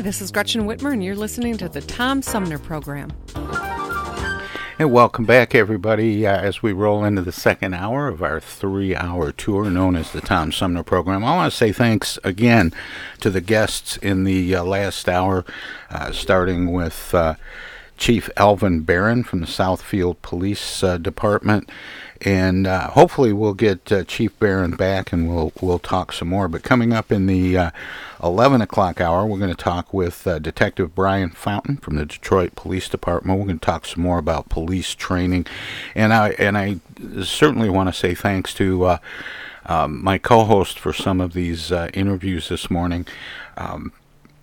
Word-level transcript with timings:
Hi, 0.00 0.02
this 0.02 0.22
is 0.22 0.30
Gretchen 0.30 0.62
Whitmer, 0.62 0.94
and 0.94 1.04
you're 1.04 1.14
listening 1.14 1.58
to 1.58 1.68
the 1.68 1.82
Tom 1.82 2.22
Sumner 2.22 2.58
Program. 2.58 3.12
And 4.78 4.90
welcome 4.90 5.26
back, 5.26 5.54
everybody, 5.54 6.26
uh, 6.26 6.38
as 6.38 6.62
we 6.62 6.72
roll 6.72 7.04
into 7.04 7.20
the 7.20 7.32
second 7.32 7.74
hour 7.74 8.08
of 8.08 8.22
our 8.22 8.40
three 8.40 8.96
hour 8.96 9.30
tour 9.30 9.68
known 9.68 9.96
as 9.96 10.10
the 10.12 10.22
Tom 10.22 10.52
Sumner 10.52 10.82
Program. 10.82 11.22
I 11.22 11.36
want 11.36 11.52
to 11.52 11.56
say 11.58 11.70
thanks 11.70 12.18
again 12.24 12.72
to 13.20 13.28
the 13.28 13.42
guests 13.42 13.98
in 13.98 14.24
the 14.24 14.54
uh, 14.54 14.64
last 14.64 15.06
hour, 15.06 15.44
uh, 15.90 16.12
starting 16.12 16.72
with 16.72 17.14
uh, 17.14 17.34
Chief 17.98 18.30
Alvin 18.38 18.80
Barren 18.80 19.22
from 19.22 19.40
the 19.40 19.46
Southfield 19.46 20.16
Police 20.22 20.82
uh, 20.82 20.96
Department. 20.96 21.68
And 22.22 22.66
uh, 22.66 22.90
hopefully 22.90 23.32
we'll 23.32 23.54
get 23.54 23.90
uh, 23.90 24.04
Chief 24.04 24.38
Barren 24.38 24.72
back 24.72 25.12
and 25.12 25.28
we'll 25.28 25.52
we'll 25.62 25.78
talk 25.78 26.12
some 26.12 26.28
more. 26.28 26.48
But 26.48 26.62
coming 26.62 26.92
up 26.92 27.10
in 27.10 27.26
the 27.26 27.56
uh, 27.56 27.70
11 28.22 28.60
o'clock 28.60 29.00
hour, 29.00 29.24
we're 29.24 29.38
going 29.38 29.54
to 29.54 29.56
talk 29.56 29.94
with 29.94 30.26
uh, 30.26 30.38
Detective 30.38 30.94
Brian 30.94 31.30
Fountain 31.30 31.78
from 31.78 31.96
the 31.96 32.04
Detroit 32.04 32.54
Police 32.56 32.88
Department. 32.88 33.38
We're 33.38 33.46
going 33.46 33.58
to 33.58 33.64
talk 33.64 33.86
some 33.86 34.02
more 34.02 34.18
about 34.18 34.50
police 34.50 34.94
training, 34.94 35.46
and 35.94 36.12
I 36.12 36.30
and 36.30 36.58
I 36.58 36.80
certainly 37.22 37.70
want 37.70 37.88
to 37.88 37.92
say 37.92 38.14
thanks 38.14 38.52
to 38.54 38.84
uh, 38.84 38.98
um, 39.66 40.02
my 40.02 40.18
co-host 40.18 40.78
for 40.78 40.92
some 40.92 41.20
of 41.20 41.32
these 41.32 41.72
uh, 41.72 41.88
interviews 41.94 42.48
this 42.48 42.70
morning. 42.70 43.06
Um, 43.56 43.92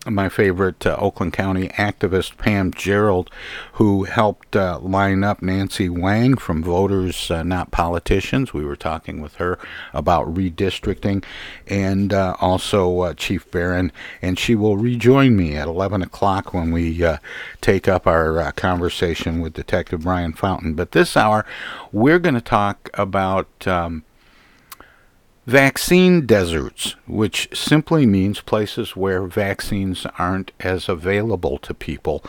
my 0.10 0.30
favorite 0.30 0.86
uh, 0.86 0.96
Oakland 1.00 1.34
County 1.34 1.70
activist, 1.70 2.38
Pam 2.38 2.74
Gerald, 2.74 3.30
who 3.74 4.06
helped 4.06 4.56
uh, 4.56 4.80
line 4.80 5.24
up 5.24 5.42
Nancy 5.42 5.90
Wang 5.90 6.36
from 6.36 6.64
Voters 6.64 7.30
uh, 7.30 7.44
Not 7.44 7.72
Politicians. 7.72 8.54
We 8.54 8.66
were 8.66 8.76
talking 8.76 9.22
with 9.22 9.36
her 9.36 9.60
about 9.94 10.34
redistricting, 10.34 11.24
and 11.68 12.14
uh, 12.14 12.36
also 12.40 13.02
uh, 13.02 13.14
Chief 13.14 13.50
Barren, 13.52 13.92
and 14.22 14.40
she 14.40 14.56
will 14.56 14.78
rejoin 14.78 15.36
me 15.36 15.56
at 15.56 15.68
11 15.68 16.02
o'clock 16.02 16.54
when 16.54 16.72
we 16.72 17.04
uh, 17.04 17.18
take 17.62 17.88
up 17.88 18.08
our 18.08 18.52
conversation 18.54 19.42
with 19.42 19.54
Detective 19.54 20.02
Brian 20.02 20.34
Fountain. 20.34 20.74
But 20.74 20.92
this 20.92 21.18
hour, 21.18 21.46
we're 21.92 22.20
going 22.20 22.36
to 22.36 22.42
talk 22.42 22.90
about. 22.94 23.68
Um, 23.68 24.04
Vaccine 25.48 26.26
deserts, 26.26 26.98
which 27.08 27.48
simply 27.58 28.06
means 28.06 28.42
places 28.42 28.98
where 28.98 29.24
vaccines 29.24 30.06
aren't 30.20 30.52
as 30.60 30.90
available 30.90 31.58
to 31.60 31.74
people. 31.74 32.22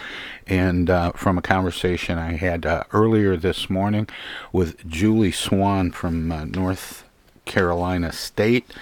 And 0.47 0.89
uh, 0.89 1.11
from 1.17 1.37
a 1.37 1.43
conversation 1.43 2.17
I 2.17 2.35
had 2.35 2.65
uh, 2.65 2.85
earlier 2.93 3.37
this 3.37 3.69
morning 3.69 4.09
with 4.53 4.87
Julie 4.89 5.33
Swann 5.33 5.91
from 5.91 6.31
uh, 6.31 6.45
North 6.45 7.03
Carolina 7.45 8.13
State 8.13 8.73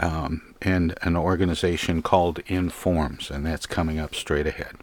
um, 0.00 0.56
and 0.60 0.98
an 1.02 1.16
organization 1.16 2.02
called 2.02 2.40
Informs, 2.48 3.30
and 3.30 3.46
that's 3.46 3.66
coming 3.66 4.00
up 4.00 4.16
straight 4.16 4.48
ahead. 4.48 4.78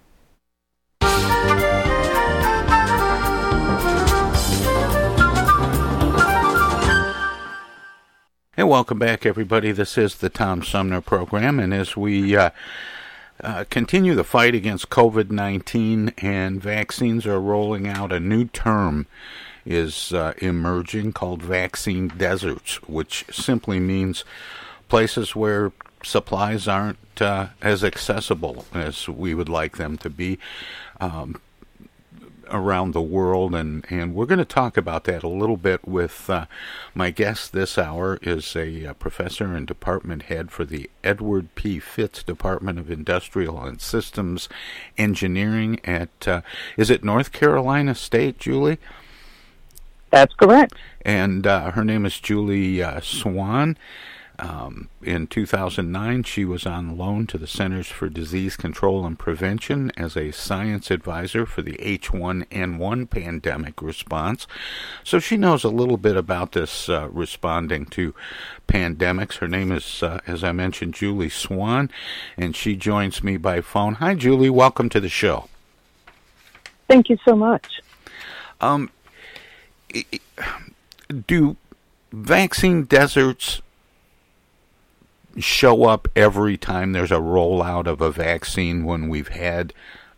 And 8.55 8.69
welcome 8.69 8.99
back, 8.99 9.25
everybody. 9.25 9.71
This 9.71 9.97
is 9.97 10.13
the 10.13 10.29
Tom 10.29 10.61
Sumner 10.61 11.01
program, 11.01 11.59
and 11.59 11.73
as 11.73 11.97
we 11.97 12.37
uh, 12.37 12.51
uh, 13.43 13.65
continue 13.71 14.13
the 14.13 14.23
fight 14.23 14.53
against 14.53 14.91
COVID 14.91 15.31
19 15.31 16.13
and 16.19 16.61
vaccines 16.61 17.25
are 17.25 17.39
rolling 17.39 17.87
out, 17.87 18.11
a 18.11 18.19
new 18.19 18.45
term 18.45 19.07
is 19.65 20.13
uh, 20.13 20.33
emerging 20.37 21.13
called 21.13 21.41
vaccine 21.41 22.09
deserts, 22.09 22.75
which 22.83 23.25
simply 23.31 23.79
means 23.79 24.23
places 24.87 25.35
where 25.35 25.71
supplies 26.03 26.67
aren't 26.67 27.23
uh, 27.23 27.47
as 27.59 27.83
accessible 27.83 28.65
as 28.71 29.09
we 29.09 29.33
would 29.33 29.49
like 29.49 29.77
them 29.77 29.97
to 29.97 30.11
be. 30.11 30.37
Um, 31.01 31.41
around 32.53 32.91
the 32.91 33.01
world, 33.01 33.55
and, 33.55 33.85
and 33.89 34.13
we're 34.13 34.27
going 34.27 34.39
to 34.39 34.45
talk 34.45 34.77
about 34.77 35.05
that 35.05 35.23
a 35.23 35.27
little 35.27 35.57
bit 35.57 35.85
with 35.87 36.29
uh, 36.29 36.45
my 36.93 37.09
guest 37.09 37.51
this 37.51 37.77
hour 37.77 38.19
is 38.21 38.55
a, 38.55 38.85
uh 38.85 38.93
professor 38.93 39.55
and 39.55 39.67
department 39.67 40.23
head 40.23 40.51
for 40.51 40.63
the 40.63 40.89
Edward 41.03 41.53
P. 41.55 41.79
Fitts 41.79 42.23
Department 42.23 42.79
of 42.79 42.91
Industrial 42.91 43.61
and 43.63 43.81
Systems 43.81 44.47
Engineering 44.97 45.79
at 45.83 46.27
uh, 46.27 46.41
is 46.77 46.89
it 46.89 47.03
North 47.03 47.31
Carolina 47.31 47.95
State, 47.95 48.37
Julie? 48.37 48.77
That's 50.11 50.33
correct. 50.35 50.75
And 51.03 51.47
uh, 51.47 51.71
her 51.71 51.83
name 51.83 52.05
is 52.05 52.19
Julie 52.19 52.83
uh, 52.83 53.01
Swann. 53.01 53.77
Um, 54.39 54.89
in 55.03 55.27
2009, 55.27 56.23
she 56.23 56.43
was 56.43 56.65
on 56.65 56.97
loan 56.97 57.27
to 57.27 57.37
the 57.37 57.45
Centers 57.45 57.87
for 57.87 58.09
Disease 58.09 58.55
Control 58.55 59.05
and 59.05 59.17
Prevention 59.17 59.91
as 59.95 60.17
a 60.17 60.31
science 60.31 60.89
advisor 60.89 61.45
for 61.45 61.61
the 61.61 61.73
H1N1 61.73 63.09
pandemic 63.09 63.81
response. 63.81 64.47
So 65.03 65.19
she 65.19 65.37
knows 65.37 65.63
a 65.63 65.69
little 65.69 65.97
bit 65.97 66.17
about 66.17 66.53
this 66.53 66.89
uh, 66.89 67.09
responding 67.11 67.85
to 67.87 68.15
pandemics. 68.67 69.37
Her 69.37 69.47
name 69.47 69.71
is, 69.71 70.01
uh, 70.01 70.19
as 70.25 70.43
I 70.43 70.51
mentioned, 70.51 70.95
Julie 70.95 71.29
Swann, 71.29 71.91
and 72.35 72.55
she 72.55 72.75
joins 72.75 73.23
me 73.23 73.37
by 73.37 73.61
phone. 73.61 73.95
Hi, 73.95 74.15
Julie. 74.15 74.49
Welcome 74.49 74.89
to 74.89 74.99
the 74.99 75.09
show. 75.09 75.47
Thank 76.87 77.09
you 77.09 77.17
so 77.23 77.35
much. 77.35 77.81
Um, 78.61 78.89
do 81.27 81.55
vaccine 82.11 82.83
deserts 82.83 83.61
show 85.37 85.83
up 85.85 86.07
every 86.15 86.57
time 86.57 86.93
there's 86.93 87.11
a 87.11 87.15
rollout 87.15 87.87
of 87.87 88.01
a 88.01 88.11
vaccine 88.11 88.83
when 88.83 89.09
we've 89.09 89.29
had 89.29 89.73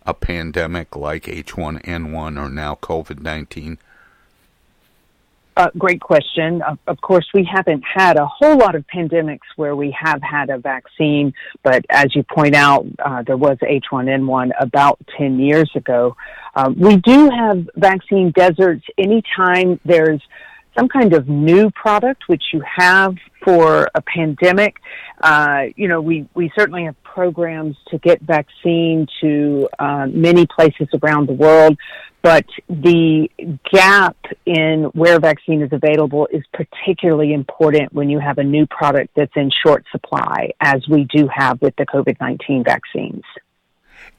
a 0.06 0.14
pandemic 0.14 0.96
like 0.96 1.24
H1N1 1.24 2.40
or 2.40 2.50
now 2.50 2.76
COVID 2.76 3.22
19? 3.22 3.78
Uh, 5.58 5.70
great 5.78 6.02
question. 6.02 6.62
Of, 6.64 6.78
of, 6.86 7.00
course, 7.00 7.26
we 7.34 7.46
haven't 7.46 7.82
had 7.82 8.18
a 8.18 8.26
whole 8.26 8.58
lot 8.58 8.76
of 8.76 8.84
pandemics 8.94 9.48
where 9.56 9.74
we 9.74 9.96
have 9.98 10.22
had 10.22 10.50
a 10.50 10.58
vaccine, 10.58 11.34
but 11.64 11.86
as 11.90 12.14
you 12.14 12.24
point 12.24 12.56
out, 12.56 12.86
uh, 13.00 13.24
there 13.24 13.38
was 13.38 13.58
H1N1 13.60 14.52
about 14.60 15.00
10 15.18 15.40
years 15.40 15.72
ago. 15.74 16.18
Um, 16.56 16.78
we 16.78 16.98
do 16.98 17.30
have 17.30 17.70
vaccine 17.78 18.32
deserts 18.32 18.86
anytime 18.98 19.80
there's 19.86 20.22
some 20.78 20.90
kind 20.90 21.14
of 21.14 21.30
new 21.30 21.72
product, 21.72 22.28
which 22.28 22.44
you 22.52 22.62
have 22.62 23.16
for 23.46 23.88
a 23.96 24.02
pandemic. 24.02 24.78
Uh, 25.22 25.66
you 25.78 25.88
know, 25.88 26.02
we, 26.02 26.28
we 26.34 26.52
certainly 26.58 26.84
have 26.86 27.02
programs 27.04 27.78
to 27.90 27.98
get 28.00 28.20
vaccine 28.22 29.08
to 29.22 29.70
uh, 29.80 30.08
many 30.08 30.46
places 30.48 30.90
around 31.02 31.30
the 31.30 31.34
world, 31.34 31.78
but 32.22 32.46
the 32.68 33.30
gap 33.72 34.18
in 34.46 34.86
where 34.94 35.20
vaccine 35.20 35.62
is 35.62 35.72
available 35.72 36.28
is 36.32 36.44
particularly 36.52 37.34
important 37.34 37.94
when 37.94 38.10
you 38.10 38.20
have 38.20 38.40
a 38.40 38.44
new 38.44 38.66
product 38.66 39.12
that's 39.16 39.32
in 39.36 39.52
short 39.64 39.86
supply, 39.92 40.52
as 40.60 40.86
we 40.90 41.04
do 41.16 41.30
have 41.34 41.62
with 41.62 41.76
the 41.78 41.86
COVID 41.86 42.18
19 42.20 42.64
vaccines. 42.64 43.24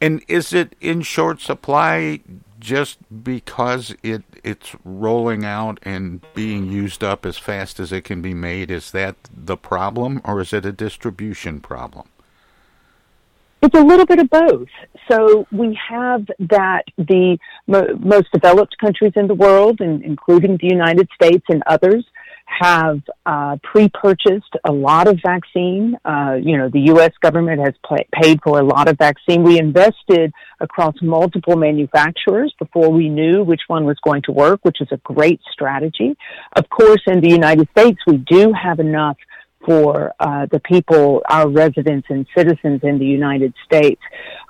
And 0.01 0.23
is 0.29 0.53
it 0.53 0.77
in 0.81 1.03
short 1.03 1.41
supply 1.41 2.21
just 2.59 2.99
because 3.25 3.95
it 4.03 4.23
it's 4.43 4.75
rolling 4.85 5.45
out 5.45 5.79
and 5.83 6.21
being 6.35 6.71
used 6.71 7.03
up 7.05 7.27
as 7.27 7.39
fast 7.39 7.81
as 7.81 7.93
it 7.93 8.05
can 8.05 8.23
be 8.23 8.35
made? 8.35 8.71
Is 8.71 8.91
that 8.93 9.17
the 9.33 9.57
problem, 9.57 10.21
or 10.25 10.41
is 10.41 10.53
it 10.53 10.65
a 10.65 10.73
distribution 10.73 11.61
problem? 11.61 12.09
It's 13.63 13.75
a 13.75 13.83
little 13.83 14.07
bit 14.07 14.19
of 14.19 14.31
both. 14.31 14.69
So 15.11 15.47
we 15.51 15.79
have 15.89 16.27
that 16.39 16.85
the 16.99 17.39
mo- 17.67 17.97
most 17.99 18.31
developed 18.33 18.77
countries 18.79 19.13
in 19.17 19.27
the 19.27 19.35
world, 19.35 19.81
and 19.81 20.03
including 20.03 20.59
the 20.59 20.69
United 20.69 21.09
States 21.15 21.45
and 21.49 21.63
others, 21.67 22.05
have 22.47 23.01
uh, 23.27 23.57
pre-purchased 23.63 24.55
a 24.65 24.73
lot 24.73 25.09
of 25.09 25.19
vaccine. 25.25 25.97
Uh, 26.05 26.37
you 26.41 26.57
know, 26.57 26.69
the 26.69 26.81
U.S. 26.93 27.13
government 27.21 27.61
has 27.61 27.75
paid 28.21 28.41
for 28.43 28.61
a 28.61 28.65
lot 28.65 28.89
of 28.89 28.97
vaccine. 28.97 29.43
We 29.43 29.59
invested 29.59 30.33
across 30.61 30.95
multiple 31.03 31.57
manufacturers 31.57 32.55
before 32.59 32.91
we 32.91 33.09
knew 33.09 33.43
which 33.45 33.63
one 33.67 33.85
was 33.85 33.97
going 34.05 34.23
to 34.23 34.33
work, 34.33 34.61
which 34.63 34.81
is 34.81 34.89
a 34.93 34.97
great 34.99 35.41
strategy. 35.53 36.17
Of 36.55 36.69
course, 36.71 37.03
in 37.07 37.21
the 37.21 37.31
United 37.31 37.69
States, 37.77 37.99
we 38.07 38.19
do 38.19 38.53
have 38.53 38.79
enough 38.79 39.17
for 39.65 40.15
uh, 40.21 40.47
the 40.53 40.61
people, 40.61 41.23
our 41.29 41.49
residents 41.49 42.07
and 42.09 42.27
citizens 42.37 42.81
in 42.85 42.99
the 42.99 43.05
United 43.05 43.53
States. 43.65 44.01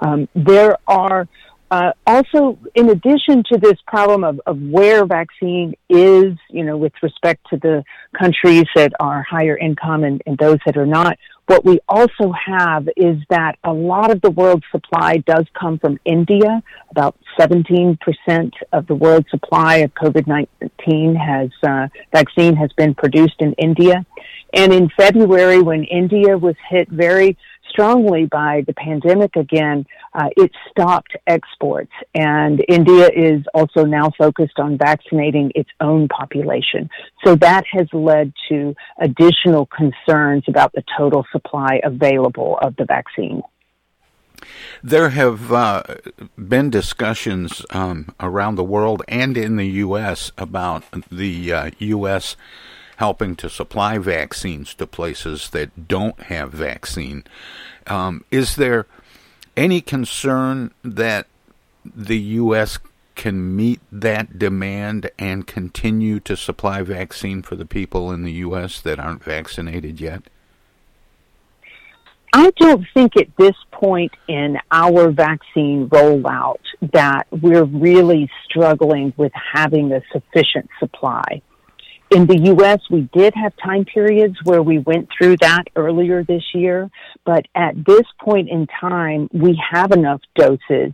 Um, 0.00 0.28
there 0.34 0.76
are 0.86 1.26
uh, 1.70 1.92
also, 2.06 2.58
in 2.74 2.90
addition 2.90 3.42
to 3.50 3.58
this 3.58 3.78
problem 3.86 4.22
of, 4.22 4.40
of 4.46 4.60
where 4.60 5.04
vaccine 5.04 5.74
is, 5.88 6.34
you 6.48 6.64
know, 6.64 6.76
with 6.76 6.92
respect 7.02 7.44
to 7.50 7.56
the 7.56 7.82
countries 8.18 8.64
that 8.76 8.92
are 9.00 9.22
higher 9.28 9.56
income 9.56 10.04
and, 10.04 10.22
and 10.26 10.38
those 10.38 10.58
that 10.64 10.76
are 10.76 10.86
not, 10.86 11.18
what 11.46 11.64
we 11.64 11.78
also 11.88 12.32
have 12.32 12.88
is 12.96 13.18
that 13.30 13.56
a 13.64 13.72
lot 13.72 14.10
of 14.10 14.20
the 14.20 14.30
world's 14.30 14.64
supply 14.70 15.18
does 15.18 15.46
come 15.58 15.78
from 15.78 15.98
India. 16.04 16.62
About 16.90 17.16
17% 17.38 17.96
of 18.72 18.86
the 18.86 18.94
world's 18.94 19.30
supply 19.30 19.76
of 19.78 19.94
COVID-19 19.94 21.16
has, 21.16 21.50
uh, 21.62 21.88
vaccine 22.12 22.56
has 22.56 22.72
been 22.72 22.94
produced 22.94 23.36
in 23.40 23.52
India. 23.54 24.04
And 24.52 24.72
in 24.72 24.88
February, 24.96 25.60
when 25.60 25.84
India 25.84 26.36
was 26.36 26.56
hit 26.68 26.88
very 26.88 27.36
strongly 27.68 28.26
by 28.26 28.62
the 28.66 28.74
pandemic 28.74 29.36
again, 29.36 29.86
uh, 30.14 30.28
it 30.36 30.50
stopped 30.70 31.16
exports. 31.26 31.92
And 32.14 32.64
India 32.68 33.08
is 33.14 33.42
also 33.54 33.84
now 33.84 34.10
focused 34.18 34.58
on 34.58 34.78
vaccinating 34.78 35.52
its 35.54 35.70
own 35.80 36.08
population. 36.08 36.88
So 37.24 37.36
that 37.36 37.64
has 37.72 37.86
led 37.92 38.32
to 38.48 38.74
additional 39.00 39.66
concerns 39.66 40.44
about 40.48 40.72
the 40.72 40.84
total 40.96 41.26
supply 41.32 41.80
available 41.84 42.58
of 42.62 42.76
the 42.76 42.84
vaccine. 42.84 43.42
There 44.82 45.08
have 45.10 45.50
uh, 45.50 45.82
been 46.36 46.70
discussions 46.70 47.64
um, 47.70 48.14
around 48.20 48.56
the 48.56 48.64
world 48.64 49.02
and 49.08 49.36
in 49.36 49.56
the 49.56 49.66
U.S. 49.66 50.30
about 50.36 50.84
the 51.10 51.52
uh, 51.52 51.70
U.S 51.78 52.36
helping 52.96 53.36
to 53.36 53.48
supply 53.48 53.98
vaccines 53.98 54.74
to 54.74 54.86
places 54.86 55.50
that 55.50 55.88
don't 55.88 56.20
have 56.24 56.50
vaccine. 56.52 57.24
Um, 57.86 58.24
is 58.30 58.56
there 58.56 58.86
any 59.56 59.80
concern 59.80 60.72
that 60.82 61.26
the 61.84 62.18
U.S. 62.18 62.78
can 63.14 63.54
meet 63.54 63.80
that 63.92 64.38
demand 64.38 65.10
and 65.18 65.46
continue 65.46 66.20
to 66.20 66.36
supply 66.36 66.82
vaccine 66.82 67.42
for 67.42 67.54
the 67.54 67.66
people 67.66 68.10
in 68.12 68.24
the 68.24 68.32
U.S. 68.32 68.80
that 68.80 68.98
aren't 68.98 69.22
vaccinated 69.22 70.00
yet? 70.00 70.22
I 72.32 72.50
don't 72.58 72.84
think 72.92 73.16
at 73.16 73.28
this 73.38 73.54
point 73.70 74.12
in 74.28 74.58
our 74.70 75.10
vaccine 75.10 75.88
rollout 75.88 76.60
that 76.92 77.26
we're 77.30 77.64
really 77.64 78.30
struggling 78.44 79.14
with 79.16 79.32
having 79.54 79.92
a 79.92 80.02
sufficient 80.12 80.68
supply 80.78 81.40
in 82.10 82.26
the 82.26 82.38
U.S., 82.38 82.80
we 82.90 83.08
did 83.12 83.34
have 83.34 83.52
time 83.62 83.84
periods 83.84 84.36
where 84.44 84.62
we 84.62 84.78
went 84.78 85.08
through 85.16 85.36
that 85.38 85.64
earlier 85.74 86.22
this 86.22 86.44
year, 86.54 86.90
but 87.24 87.46
at 87.54 87.74
this 87.84 88.04
point 88.20 88.48
in 88.48 88.66
time, 88.80 89.28
we 89.32 89.60
have 89.72 89.92
enough 89.92 90.20
doses 90.36 90.92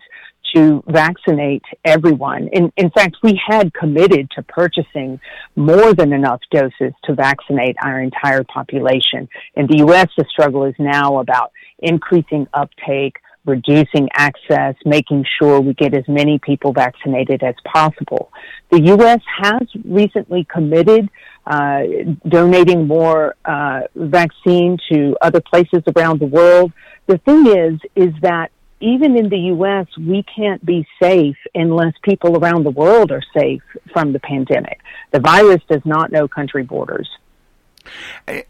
to 0.55 0.82
vaccinate 0.87 1.62
everyone. 1.85 2.49
In, 2.49 2.73
in 2.76 2.91
fact, 2.91 3.17
we 3.23 3.41
had 3.47 3.73
committed 3.73 4.31
to 4.32 4.43
purchasing 4.43 5.20
more 5.56 5.94
than 5.94 6.12
enough 6.12 6.41
doses 6.50 6.93
to 7.05 7.15
vaccinate 7.15 7.76
our 7.82 8.00
entire 8.00 8.44
population. 8.44 9.29
In 9.55 9.67
the 9.67 9.79
U.S., 9.79 10.08
the 10.17 10.25
struggle 10.31 10.65
is 10.65 10.75
now 10.79 11.19
about 11.19 11.53
increasing 11.79 12.47
uptake, 12.53 13.17
reducing 13.44 14.09
access, 14.15 14.75
making 14.85 15.25
sure 15.39 15.61
we 15.61 15.75
get 15.75 15.94
as 15.94 16.05
many 16.06 16.39
people 16.39 16.73
vaccinated 16.73 17.43
as 17.43 17.55
possible. 17.65 18.31
The 18.71 18.83
U.S. 18.83 19.21
has 19.43 19.62
recently 19.85 20.44
committed 20.44 21.09
uh, 21.47 21.83
donating 22.29 22.87
more 22.87 23.35
uh, 23.44 23.83
vaccine 23.97 24.79
to 24.93 25.17
other 25.21 25.41
places 25.41 25.83
around 25.97 26.21
the 26.21 26.27
world. 26.27 26.73
The 27.06 27.19
thing 27.19 27.47
is, 27.49 27.81
is 27.97 28.15
that 28.23 28.53
even 28.81 29.17
in 29.17 29.29
the 29.29 29.39
U.S., 29.39 29.87
we 29.99 30.25
can't 30.25 30.65
be 30.65 30.87
safe 31.00 31.37
unless 31.55 31.94
people 32.03 32.37
around 32.37 32.65
the 32.65 32.71
world 32.71 33.13
are 33.13 33.22
safe 33.37 33.63
from 33.93 34.13
the 34.13 34.20
pandemic. 34.20 34.81
The 35.13 35.20
virus 35.20 35.63
does 35.69 35.82
not 35.84 36.11
know 36.11 36.27
country 36.27 36.65
borders. 36.65 37.08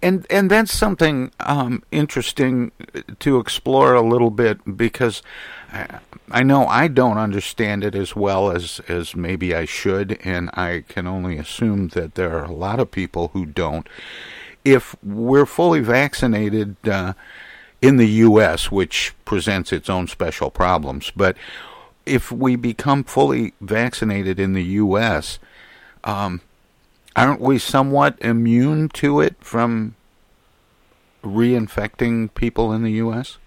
And 0.03 0.27
and 0.31 0.51
that's 0.51 0.73
something 0.73 1.33
um, 1.41 1.83
interesting 1.91 2.73
to 3.21 3.39
explore 3.39 3.95
a 3.95 4.03
little 4.03 4.31
bit 4.31 4.77
because 4.77 5.23
I 6.31 6.43
know 6.43 6.67
I 6.67 6.89
don't 6.89 7.19
understand 7.19 7.85
it 7.85 7.95
as 7.95 8.15
well 8.15 8.51
as 8.51 8.81
as 8.89 9.17
maybe 9.17 9.55
I 9.55 9.65
should, 9.65 10.19
and 10.25 10.51
I 10.55 10.85
can 10.89 11.07
only 11.07 11.39
assume 11.39 11.89
that 11.89 12.15
there 12.15 12.37
are 12.37 12.45
a 12.45 12.53
lot 12.53 12.81
of 12.81 12.91
people 12.91 13.29
who 13.29 13.47
don't. 13.47 13.89
If 14.65 14.95
we're 15.03 15.47
fully 15.47 15.81
vaccinated 15.81 16.77
uh, 16.89 17.15
in 17.81 17.97
the 17.97 18.09
U.S., 18.09 18.71
which 18.71 19.12
presents 19.25 19.73
its 19.73 19.91
own 19.91 20.07
special 20.07 20.51
problems, 20.51 21.11
but 21.17 21.37
if 22.07 22.31
we 22.31 22.57
become 22.57 23.05
fully 23.05 23.55
vaccinated 23.61 24.39
in 24.39 24.53
the 24.53 24.65
U.S. 24.65 25.39
Um, 26.05 26.41
aren't 27.16 27.40
we 27.40 27.59
somewhat 27.59 28.16
immune 28.21 28.88
to 28.90 29.21
it 29.21 29.37
from 29.40 29.95
reinfecting 31.23 32.33
people 32.35 32.73
in 32.73 32.83
the 32.83 32.92
U.S.? 32.92 33.38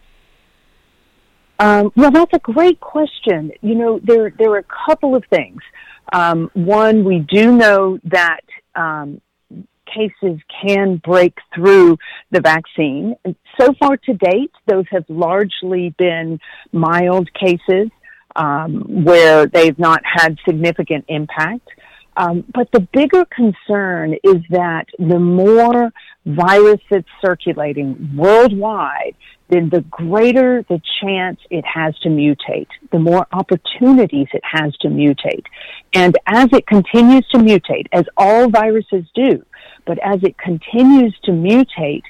Um, 1.60 1.92
well, 1.96 2.12
that's 2.12 2.34
a 2.34 2.40
great 2.40 2.80
question. 2.80 3.52
You 3.62 3.76
know, 3.76 4.00
there 4.04 4.30
there 4.38 4.52
are 4.52 4.58
a 4.58 4.86
couple 4.88 5.16
of 5.16 5.24
things. 5.30 5.62
Um, 6.12 6.52
one, 6.54 7.04
we 7.04 7.20
do 7.20 7.56
know 7.56 7.98
that 8.04 8.42
um, 8.76 9.22
cases 9.86 10.40
can 10.62 10.98
break 10.98 11.38
through 11.54 11.98
the 12.32 12.42
vaccine. 12.42 13.16
So 13.60 13.74
far 13.80 13.98
to 13.98 14.14
date, 14.14 14.52
those 14.68 14.86
have 14.92 15.06
largely 15.08 15.96
been 15.98 16.40
mild 16.72 17.30
cases 17.34 17.90
um, 18.36 19.04
where 19.06 19.48
they've 19.48 19.78
not 19.80 20.02
had 20.04 20.38
significant 20.46 21.06
impact. 21.08 21.68
Um, 22.18 22.46
but 22.54 22.72
the 22.72 22.82
bigger 22.94 23.26
concern 23.26 24.14
is 24.24 24.42
that 24.50 24.86
the 24.98 25.20
more 25.20 25.92
virus 26.26 26.80
that's 26.90 27.08
circulating 27.24 28.12
worldwide, 28.16 29.16
then 29.50 29.70
the 29.70 29.82
greater 29.82 30.64
the 30.70 30.82
chance 31.02 31.40
it 31.52 31.64
has 31.66 31.98
to 32.00 32.10
mutate, 32.10 32.68
the 32.92 33.00
more 33.00 33.28
opportunities 33.32 34.28
it 34.34 34.42
has 34.44 34.76
to 34.78 34.88
mutate. 34.88 35.46
And 35.94 36.18
as 36.26 36.50
it 36.52 36.66
continues 36.66 37.28
to 37.30 37.38
mutate, 37.38 37.88
as 37.92 38.06
all 38.18 38.50
viruses 38.50 39.06
do, 39.14 39.44
But 39.86 40.00
as 40.00 40.24
it 40.24 40.38
continues 40.38 41.16
to 41.26 41.32
mutate, 41.32 42.04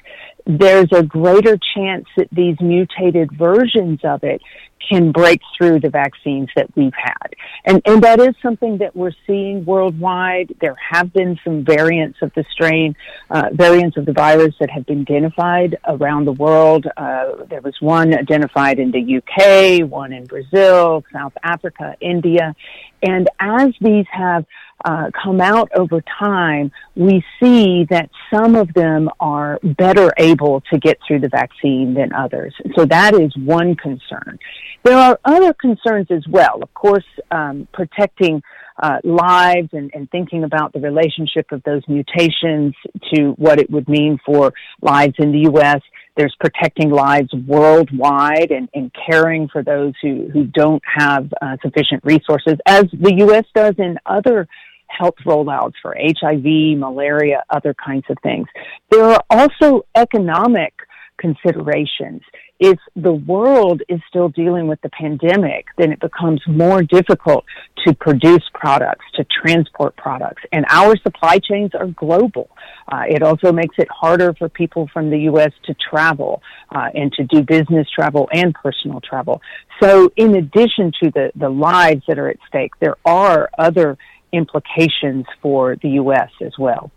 there's 0.46 0.88
a 0.92 1.02
greater 1.02 1.58
chance 1.74 2.06
that 2.16 2.28
these 2.32 2.56
mutated 2.60 3.30
versions 3.32 4.00
of 4.04 4.22
it 4.22 4.40
can 4.88 5.12
break 5.12 5.40
through 5.56 5.80
the 5.80 5.90
vaccines 5.90 6.48
that 6.56 6.68
we've 6.76 6.94
had. 6.94 7.34
And, 7.64 7.82
and 7.84 8.02
that 8.02 8.20
is 8.20 8.34
something 8.42 8.78
that 8.78 8.94
we're 8.94 9.14
seeing 9.26 9.64
worldwide. 9.64 10.54
There 10.60 10.76
have 10.90 11.12
been 11.12 11.38
some 11.44 11.64
variants 11.64 12.18
of 12.22 12.32
the 12.34 12.44
strain, 12.50 12.94
uh, 13.30 13.50
variants 13.52 13.96
of 13.96 14.06
the 14.06 14.12
virus 14.12 14.54
that 14.60 14.70
have 14.70 14.86
been 14.86 15.00
identified 15.00 15.76
around 15.86 16.26
the 16.26 16.32
world. 16.32 16.86
Uh, 16.96 17.44
there 17.48 17.60
was 17.60 17.74
one 17.80 18.16
identified 18.16 18.78
in 18.78 18.90
the 18.92 19.16
UK, 19.18 19.88
one 19.90 20.12
in 20.12 20.24
Brazil, 20.26 21.04
South 21.12 21.34
Africa, 21.42 21.96
India. 22.00 22.54
And 23.02 23.28
as 23.40 23.72
these 23.80 24.06
have 24.10 24.46
uh, 24.84 25.10
come 25.22 25.40
out 25.40 25.70
over 25.74 26.02
time, 26.18 26.70
we 26.94 27.24
see 27.40 27.84
that 27.90 28.10
some 28.32 28.54
of 28.54 28.72
them 28.74 29.08
are 29.20 29.58
better 29.62 30.12
able 30.18 30.60
to 30.72 30.78
get 30.78 30.98
through 31.06 31.20
the 31.20 31.28
vaccine 31.28 31.94
than 31.94 32.12
others. 32.12 32.54
So 32.76 32.84
that 32.86 33.14
is 33.14 33.36
one 33.36 33.74
concern. 33.74 34.38
There 34.86 34.96
are 34.96 35.18
other 35.24 35.52
concerns 35.52 36.06
as 36.10 36.22
well. 36.30 36.62
Of 36.62 36.72
course, 36.72 37.04
um, 37.32 37.66
protecting 37.72 38.40
uh, 38.80 38.98
lives 39.02 39.70
and, 39.72 39.90
and, 39.92 40.08
thinking 40.10 40.44
about 40.44 40.72
the 40.72 40.78
relationship 40.78 41.50
of 41.50 41.60
those 41.64 41.82
mutations 41.88 42.72
to 43.12 43.30
what 43.32 43.58
it 43.58 43.68
would 43.68 43.88
mean 43.88 44.20
for 44.24 44.52
lives 44.80 45.14
in 45.18 45.32
the 45.32 45.48
U.S. 45.50 45.80
There's 46.16 46.36
protecting 46.38 46.90
lives 46.90 47.30
worldwide 47.48 48.52
and, 48.52 48.68
and 48.74 48.92
caring 49.10 49.48
for 49.48 49.64
those 49.64 49.94
who, 50.00 50.28
who 50.32 50.44
don't 50.44 50.82
have 50.84 51.32
uh, 51.42 51.56
sufficient 51.62 52.04
resources, 52.04 52.54
as 52.64 52.84
the 52.92 53.14
U.S. 53.26 53.44
does 53.56 53.74
in 53.78 53.98
other 54.06 54.46
health 54.86 55.16
rollouts 55.26 55.74
for 55.82 55.96
HIV, 55.98 56.78
malaria, 56.78 57.42
other 57.50 57.74
kinds 57.74 58.04
of 58.08 58.18
things. 58.22 58.46
There 58.92 59.02
are 59.02 59.24
also 59.30 59.84
economic 59.96 60.74
considerations. 61.18 62.22
If 62.58 62.78
the 62.94 63.12
world 63.12 63.82
is 63.88 64.00
still 64.08 64.28
dealing 64.30 64.66
with 64.66 64.80
the 64.80 64.88
pandemic, 64.88 65.66
then 65.76 65.92
it 65.92 66.00
becomes 66.00 66.40
more 66.46 66.82
difficult 66.82 67.44
to 67.86 67.94
produce 67.94 68.42
products, 68.54 69.04
to 69.14 69.24
transport 69.24 69.94
products. 69.96 70.42
And 70.52 70.64
our 70.70 70.96
supply 70.98 71.38
chains 71.38 71.72
are 71.74 71.86
global. 71.86 72.50
Uh, 72.90 73.02
it 73.08 73.22
also 73.22 73.52
makes 73.52 73.76
it 73.78 73.88
harder 73.90 74.32
for 74.34 74.48
people 74.48 74.88
from 74.92 75.10
the 75.10 75.20
U.S. 75.20 75.52
to 75.66 75.74
travel 75.74 76.42
uh, 76.70 76.88
and 76.94 77.12
to 77.12 77.24
do 77.24 77.42
business 77.42 77.86
travel 77.94 78.28
and 78.32 78.54
personal 78.54 79.00
travel. 79.00 79.42
So 79.82 80.10
in 80.16 80.34
addition 80.34 80.92
to 81.02 81.10
the, 81.10 81.32
the 81.36 81.50
lives 81.50 82.02
that 82.08 82.18
are 82.18 82.28
at 82.28 82.38
stake, 82.48 82.72
there 82.80 82.96
are 83.04 83.50
other 83.58 83.98
implications 84.32 85.26
for 85.42 85.76
the 85.76 85.90
U.S. 85.90 86.30
as 86.40 86.52
well. 86.58 86.90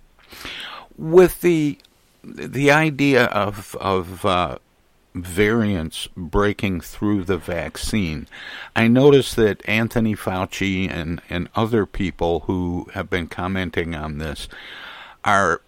With 0.98 1.42
the 1.42 1.78
the 2.24 2.70
idea 2.70 3.26
of 3.26 3.76
of 3.80 4.26
uh, 4.26 4.58
variants 5.14 6.08
breaking 6.16 6.82
through 6.82 7.24
the 7.24 7.38
vaccine, 7.38 8.28
I 8.76 8.88
noticed 8.88 9.36
that 9.36 9.68
Anthony 9.68 10.16
Fauci 10.16 10.90
and 10.90 11.22
and 11.30 11.50
other 11.56 11.86
people 11.86 12.42
who 12.42 12.88
have 12.94 13.10
been 13.10 13.28
commenting 13.28 13.96
on 13.96 14.18
this 14.18 14.48
are 15.24 15.62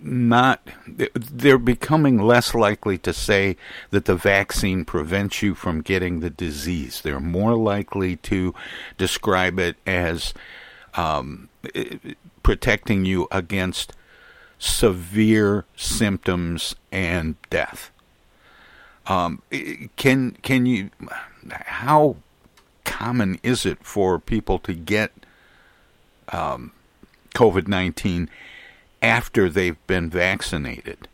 not 0.00 0.60
they're 0.86 1.58
becoming 1.58 2.18
less 2.18 2.54
likely 2.54 2.98
to 2.98 3.12
say 3.12 3.56
that 3.90 4.04
the 4.06 4.16
vaccine 4.16 4.84
prevents 4.84 5.42
you 5.42 5.54
from 5.54 5.80
getting 5.80 6.18
the 6.18 6.28
disease 6.28 7.02
they're 7.02 7.20
more 7.20 7.54
likely 7.54 8.16
to 8.16 8.52
describe 8.98 9.60
it 9.60 9.76
as 9.86 10.34
um, 10.94 11.48
protecting 12.42 13.04
you 13.04 13.28
against 13.30 13.92
severe 14.58 15.64
symptoms 15.76 16.76
and 16.90 17.36
death. 17.50 17.90
Um, 19.06 19.42
can 19.96 20.32
can 20.42 20.66
you? 20.66 20.90
How 21.50 22.16
common 22.84 23.40
is 23.42 23.66
it 23.66 23.84
for 23.84 24.18
people 24.18 24.58
to 24.60 24.74
get 24.74 25.12
um, 26.28 26.72
COVID 27.34 27.66
nineteen 27.66 28.30
after 29.00 29.48
they've 29.48 29.84
been 29.86 30.08
vaccinated? 30.08 31.08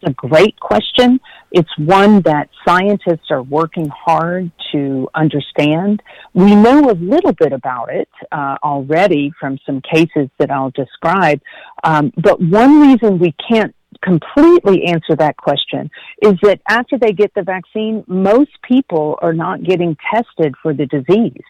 It's 0.00 0.10
a 0.10 0.14
great 0.14 0.58
question. 0.60 1.20
It's 1.50 1.76
one 1.76 2.20
that 2.22 2.48
scientists 2.66 3.30
are 3.30 3.42
working 3.42 3.88
hard 3.88 4.52
to 4.72 5.08
understand. 5.14 6.02
We 6.34 6.54
know 6.54 6.90
a 6.90 6.92
little 6.92 7.32
bit 7.32 7.52
about 7.52 7.92
it 7.92 8.08
uh, 8.30 8.56
already 8.62 9.32
from 9.40 9.58
some 9.66 9.80
cases 9.80 10.28
that 10.38 10.50
I'll 10.50 10.70
describe, 10.70 11.40
um, 11.82 12.12
but 12.16 12.40
one 12.40 12.80
reason 12.80 13.18
we 13.18 13.34
can't 13.50 13.74
completely 14.02 14.84
answer 14.84 15.16
that 15.16 15.36
question 15.36 15.90
is 16.22 16.34
that 16.42 16.60
after 16.68 16.98
they 16.98 17.12
get 17.12 17.32
the 17.34 17.42
vaccine, 17.42 18.04
most 18.06 18.50
people 18.62 19.18
are 19.22 19.32
not 19.32 19.62
getting 19.62 19.96
tested 20.12 20.54
for 20.62 20.74
the 20.74 20.86
disease. 20.86 21.42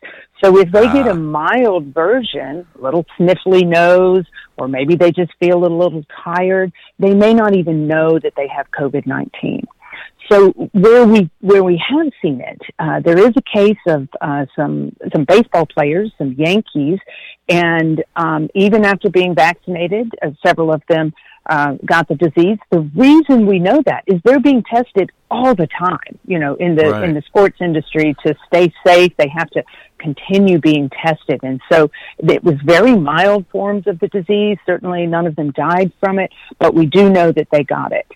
So 0.42 0.59
if 0.59 0.71
they 0.71 0.85
get 0.85 1.07
a 1.07 1.11
ah. 1.11 1.14
mild 1.14 1.87
version, 1.92 2.66
a 2.78 2.83
little 2.83 3.04
sniffly 3.18 3.66
nose, 3.66 4.25
or 4.57 4.68
maybe 4.68 4.95
they 4.95 5.11
just 5.11 5.33
feel 5.40 5.64
a 5.64 5.73
little 5.73 6.04
tired, 6.25 6.73
they 6.99 7.14
may 7.14 7.35
not 7.35 7.57
even 7.57 7.87
know 7.87 8.18
that 8.18 8.35
they 8.37 8.49
have 8.49 8.71
COVID-19. 8.71 9.64
So 10.30 10.50
where 10.73 11.07
we 11.07 11.30
where 11.40 11.64
we 11.64 11.83
have 11.88 12.12
seen 12.21 12.42
it, 12.42 12.61
uh, 12.78 13.00
there 13.00 13.18
is 13.18 13.33
a 13.37 13.59
case 13.59 13.78
of 13.87 14.09
uh, 14.21 14.45
some 14.54 14.95
some 15.14 15.25
baseball 15.25 15.64
players, 15.66 16.12
some 16.18 16.33
Yankees, 16.33 16.99
and 17.49 18.04
um, 18.14 18.49
even 18.54 18.85
after 18.85 19.09
being 19.09 19.35
vaccinated, 19.35 20.12
uh, 20.23 20.30
several 20.45 20.71
of 20.73 20.83
them 20.88 21.14
uh, 21.49 21.75
got 21.85 22.09
the 22.09 22.14
disease. 22.14 22.59
The 22.71 22.81
reason 22.95 23.47
we 23.47 23.59
know 23.59 23.83
that 23.87 24.05
is 24.07 24.21
they're 24.25 24.40
being 24.40 24.62
tested 24.62 25.11
all 25.31 25.55
the 25.55 25.67
time. 25.67 26.19
You 26.26 26.38
know, 26.38 26.55
in 26.55 26.76
the 26.76 26.90
right. 26.90 27.09
in 27.09 27.14
the 27.14 27.23
sports 27.23 27.59
industry 27.61 28.14
to 28.26 28.35
stay 28.47 28.73
safe, 28.87 29.12
they 29.17 29.28
have 29.28 29.50
to 29.50 29.62
continue 29.99 30.59
being 30.59 30.90
tested, 30.90 31.40
and 31.43 31.61
so 31.71 31.90
it 32.19 32.45
was 32.45 32.55
very 32.64 32.97
mild 32.97 33.47
forms 33.50 33.87
of 33.87 33.99
the 33.99 34.09
disease. 34.09 34.59
Certainly, 34.67 35.07
none 35.07 35.26
of 35.26 35.37
them 35.37 35.50
died 35.52 35.93
from 36.00 36.19
it, 36.19 36.31
but 36.59 36.75
we 36.75 36.87
do 36.87 37.11
know 37.11 37.33
that 37.33 37.49
they 37.50 37.64
got 37.64 37.93
it. 37.93 38.07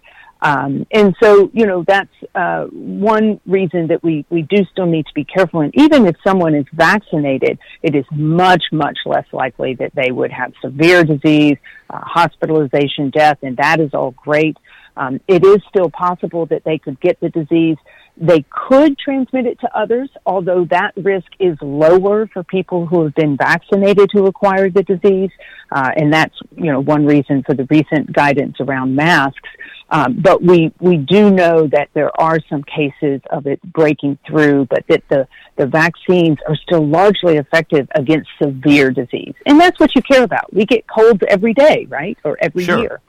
Um, 0.42 0.86
and 0.90 1.14
so, 1.22 1.50
you 1.54 1.66
know, 1.66 1.84
that's 1.86 2.10
uh, 2.34 2.64
one 2.64 3.40
reason 3.46 3.86
that 3.86 4.02
we, 4.02 4.26
we 4.28 4.42
do 4.42 4.64
still 4.72 4.86
need 4.86 5.06
to 5.06 5.14
be 5.14 5.24
careful. 5.24 5.60
And 5.60 5.72
even 5.76 6.04
if 6.04 6.16
someone 6.26 6.56
is 6.56 6.66
vaccinated, 6.72 7.60
it 7.80 7.94
is 7.94 8.04
much, 8.10 8.64
much 8.72 8.98
less 9.06 9.26
likely 9.32 9.74
that 9.74 9.92
they 9.94 10.10
would 10.10 10.32
have 10.32 10.52
severe 10.60 11.04
disease, 11.04 11.58
uh, 11.88 12.00
hospitalization, 12.02 13.10
death, 13.10 13.38
and 13.42 13.56
that 13.58 13.78
is 13.78 13.94
all 13.94 14.10
great. 14.10 14.56
Um, 14.96 15.20
it 15.28 15.44
is 15.44 15.58
still 15.68 15.90
possible 15.90 16.46
that 16.46 16.64
they 16.64 16.78
could 16.78 17.00
get 17.00 17.20
the 17.20 17.28
disease. 17.28 17.76
They 18.16 18.44
could 18.50 18.98
transmit 18.98 19.46
it 19.46 19.58
to 19.60 19.76
others, 19.76 20.10
although 20.26 20.66
that 20.66 20.92
risk 20.96 21.28
is 21.40 21.56
lower 21.62 22.26
for 22.26 22.42
people 22.44 22.86
who 22.86 23.04
have 23.04 23.14
been 23.14 23.36
vaccinated 23.36 24.10
who 24.12 24.26
acquire 24.26 24.68
the 24.70 24.82
disease. 24.82 25.30
Uh, 25.70 25.90
and 25.96 26.12
that's, 26.12 26.34
you 26.54 26.70
know, 26.70 26.80
one 26.80 27.06
reason 27.06 27.42
for 27.42 27.54
the 27.54 27.66
recent 27.70 28.12
guidance 28.12 28.56
around 28.60 28.94
masks. 28.94 29.48
Um, 29.88 30.20
but 30.20 30.42
we, 30.42 30.72
we 30.78 30.98
do 30.98 31.30
know 31.30 31.66
that 31.68 31.88
there 31.94 32.10
are 32.20 32.38
some 32.48 32.62
cases 32.62 33.20
of 33.30 33.46
it 33.46 33.60
breaking 33.62 34.18
through, 34.26 34.66
but 34.66 34.84
that 34.88 35.02
the, 35.08 35.26
the 35.56 35.66
vaccines 35.66 36.38
are 36.48 36.56
still 36.56 36.86
largely 36.86 37.36
effective 37.36 37.88
against 37.94 38.28
severe 38.42 38.90
disease. 38.90 39.34
And 39.46 39.60
that's 39.60 39.78
what 39.80 39.94
you 39.94 40.02
care 40.02 40.22
about. 40.22 40.52
We 40.52 40.64
get 40.66 40.86
colds 40.86 41.20
every 41.28 41.54
day, 41.54 41.86
right? 41.88 42.16
Or 42.24 42.38
every 42.40 42.64
sure. 42.64 42.78
year. 42.78 43.00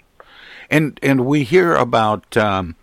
And, 0.70 1.00
and 1.04 1.26
we 1.26 1.44
hear 1.44 1.76
about 1.76 2.36
um, 2.36 2.76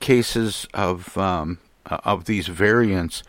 cases 0.00 0.66
of, 0.74 1.16
um, 1.16 1.58
of 1.86 2.24
these 2.24 2.48
variants 2.48 3.22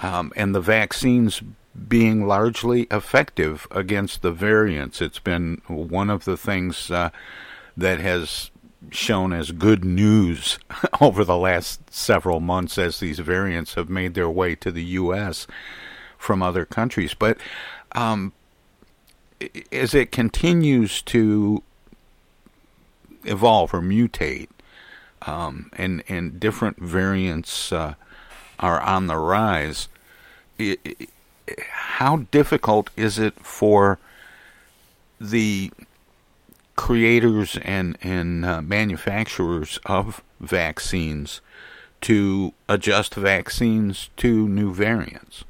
um, 0.00 0.32
and 0.36 0.54
the 0.54 0.60
vaccines 0.60 1.42
being 1.88 2.26
largely 2.26 2.82
effective 2.90 3.66
against 3.70 4.22
the 4.22 4.32
variants. 4.32 5.02
It's 5.02 5.18
been 5.18 5.60
one 5.66 6.10
of 6.10 6.24
the 6.24 6.36
things 6.36 6.90
uh, 6.90 7.10
that 7.76 8.00
has 8.00 8.50
shown 8.90 9.32
as 9.32 9.50
good 9.50 9.84
news 9.84 10.58
over 11.00 11.24
the 11.24 11.36
last 11.36 11.92
several 11.92 12.40
months 12.40 12.78
as 12.78 13.00
these 13.00 13.18
variants 13.18 13.74
have 13.74 13.88
made 13.88 14.14
their 14.14 14.30
way 14.30 14.54
to 14.56 14.70
the 14.70 14.84
U.S. 14.84 15.46
from 16.18 16.42
other 16.42 16.64
countries. 16.64 17.14
But 17.14 17.38
um, 17.92 18.32
as 19.72 19.94
it 19.94 20.12
continues 20.12 21.02
to 21.02 21.62
evolve 23.24 23.74
or 23.74 23.80
mutate, 23.80 24.48
um, 25.26 25.70
and 25.76 26.02
and 26.08 26.38
different 26.38 26.78
variants 26.78 27.72
uh, 27.72 27.94
are 28.58 28.80
on 28.80 29.06
the 29.06 29.16
rise, 29.16 29.88
it, 30.58 31.08
how 31.68 32.16
difficult 32.30 32.90
is 32.96 33.18
it 33.18 33.34
for 33.34 33.98
the 35.20 35.70
creators 36.76 37.58
and 37.62 37.96
and 38.02 38.44
uh, 38.44 38.60
manufacturers 38.62 39.78
of 39.86 40.22
vaccines 40.40 41.40
to 42.00 42.52
adjust 42.68 43.14
vaccines 43.14 44.10
to 44.16 44.48
new 44.48 44.72
variants? 44.72 45.44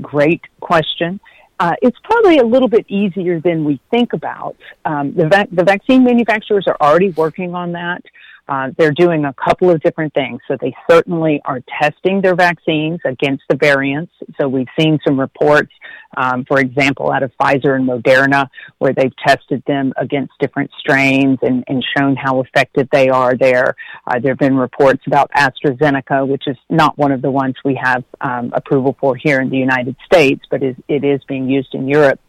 Great 0.00 0.42
question. 0.60 1.20
uh, 1.62 1.74
it's 1.80 1.98
probably 2.02 2.38
a 2.38 2.44
little 2.44 2.66
bit 2.66 2.84
easier 2.88 3.38
than 3.38 3.64
we 3.64 3.78
think 3.88 4.12
about. 4.14 4.56
Um, 4.84 5.14
the, 5.14 5.28
vac- 5.28 5.48
the 5.52 5.62
vaccine 5.62 6.02
manufacturers 6.02 6.66
are 6.66 6.76
already 6.80 7.10
working 7.10 7.54
on 7.54 7.70
that. 7.72 8.02
Uh, 8.48 8.70
they're 8.76 8.92
doing 8.92 9.24
a 9.24 9.34
couple 9.34 9.70
of 9.70 9.80
different 9.82 10.12
things. 10.14 10.40
So 10.48 10.56
they 10.60 10.74
certainly 10.90 11.40
are 11.44 11.60
testing 11.80 12.20
their 12.20 12.34
vaccines 12.34 13.00
against 13.04 13.44
the 13.48 13.56
variants. 13.56 14.12
So 14.40 14.48
we've 14.48 14.68
seen 14.78 14.98
some 15.06 15.18
reports, 15.18 15.70
um, 16.16 16.44
for 16.44 16.58
example, 16.60 17.12
out 17.12 17.22
of 17.22 17.30
Pfizer 17.40 17.76
and 17.76 17.88
Moderna, 17.88 18.48
where 18.78 18.92
they've 18.92 19.14
tested 19.24 19.62
them 19.66 19.92
against 19.96 20.32
different 20.40 20.70
strains 20.78 21.38
and, 21.42 21.64
and 21.68 21.84
shown 21.96 22.16
how 22.16 22.40
effective 22.40 22.88
they 22.92 23.08
are 23.08 23.36
there. 23.36 23.76
Uh, 24.06 24.18
there 24.18 24.32
have 24.32 24.38
been 24.38 24.56
reports 24.56 25.02
about 25.06 25.30
AstraZeneca, 25.32 26.26
which 26.26 26.44
is 26.46 26.56
not 26.68 26.98
one 26.98 27.12
of 27.12 27.22
the 27.22 27.30
ones 27.30 27.54
we 27.64 27.78
have 27.82 28.04
um, 28.20 28.52
approval 28.54 28.96
for 29.00 29.16
here 29.16 29.40
in 29.40 29.50
the 29.50 29.56
United 29.58 29.96
States, 30.04 30.44
but 30.50 30.62
is, 30.62 30.76
it 30.88 31.04
is 31.04 31.20
being 31.28 31.48
used 31.48 31.74
in 31.74 31.88
Europe 31.88 32.20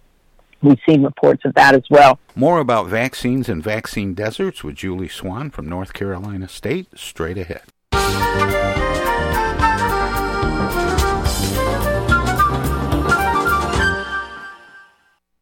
we've 0.64 0.80
seen 0.88 1.04
reports 1.04 1.44
of 1.46 1.54
that 1.56 1.76
as 1.76 1.84
well. 1.90 2.20
More 2.36 2.60
about 2.60 2.88
vaccines 2.88 3.48
and 3.50 3.64
vaccine 3.64 4.14
deserts 4.14 4.64
with 4.64 4.76
Julie 4.76 5.10
Swann 5.10 5.52
from 5.52 5.68
North 5.68 5.94
Carolina 5.94 6.48
State, 6.48 6.88
straight 6.96 7.38
ahead. 7.38 7.62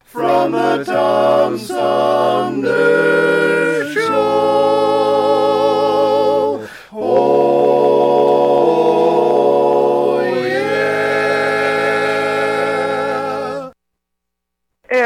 From 0.03 0.51
the 0.51 0.83
Tom 0.83 1.57
Sumner 1.57 2.73
Show. 3.93 4.80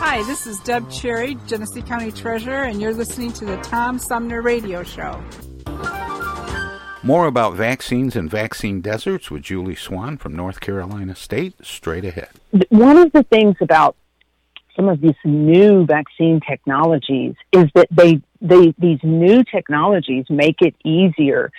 Hi, 0.00 0.22
this 0.22 0.46
is 0.46 0.60
Deb 0.60 0.88
Cherry, 0.90 1.36
Genesee 1.48 1.82
County 1.82 2.12
Treasurer, 2.12 2.62
and 2.62 2.80
you're 2.80 2.94
listening 2.94 3.32
to 3.32 3.44
the 3.44 3.56
Tom 3.58 3.98
Sumner 3.98 4.40
Radio 4.42 4.84
Show. 4.84 5.20
More 7.02 7.26
about 7.26 7.54
vaccines 7.54 8.14
and 8.14 8.30
vaccine 8.30 8.80
deserts 8.80 9.28
with 9.28 9.42
Julie 9.42 9.74
Swann 9.74 10.16
from 10.16 10.36
North 10.36 10.60
Carolina 10.60 11.16
State, 11.16 11.54
straight 11.62 12.04
ahead. 12.04 12.30
One 12.68 12.96
of 12.96 13.10
the 13.10 13.24
things 13.24 13.56
about 13.60 13.96
some 14.76 14.88
of 14.88 15.00
these 15.00 15.16
new 15.24 15.84
vaccine 15.84 16.40
technologies 16.48 17.34
is 17.52 17.66
that 17.74 17.88
they, 17.90 18.20
they 18.40 18.72
these 18.78 19.00
new 19.02 19.42
technologies 19.42 20.26
make 20.30 20.62
it 20.62 20.76
easier 20.84 21.50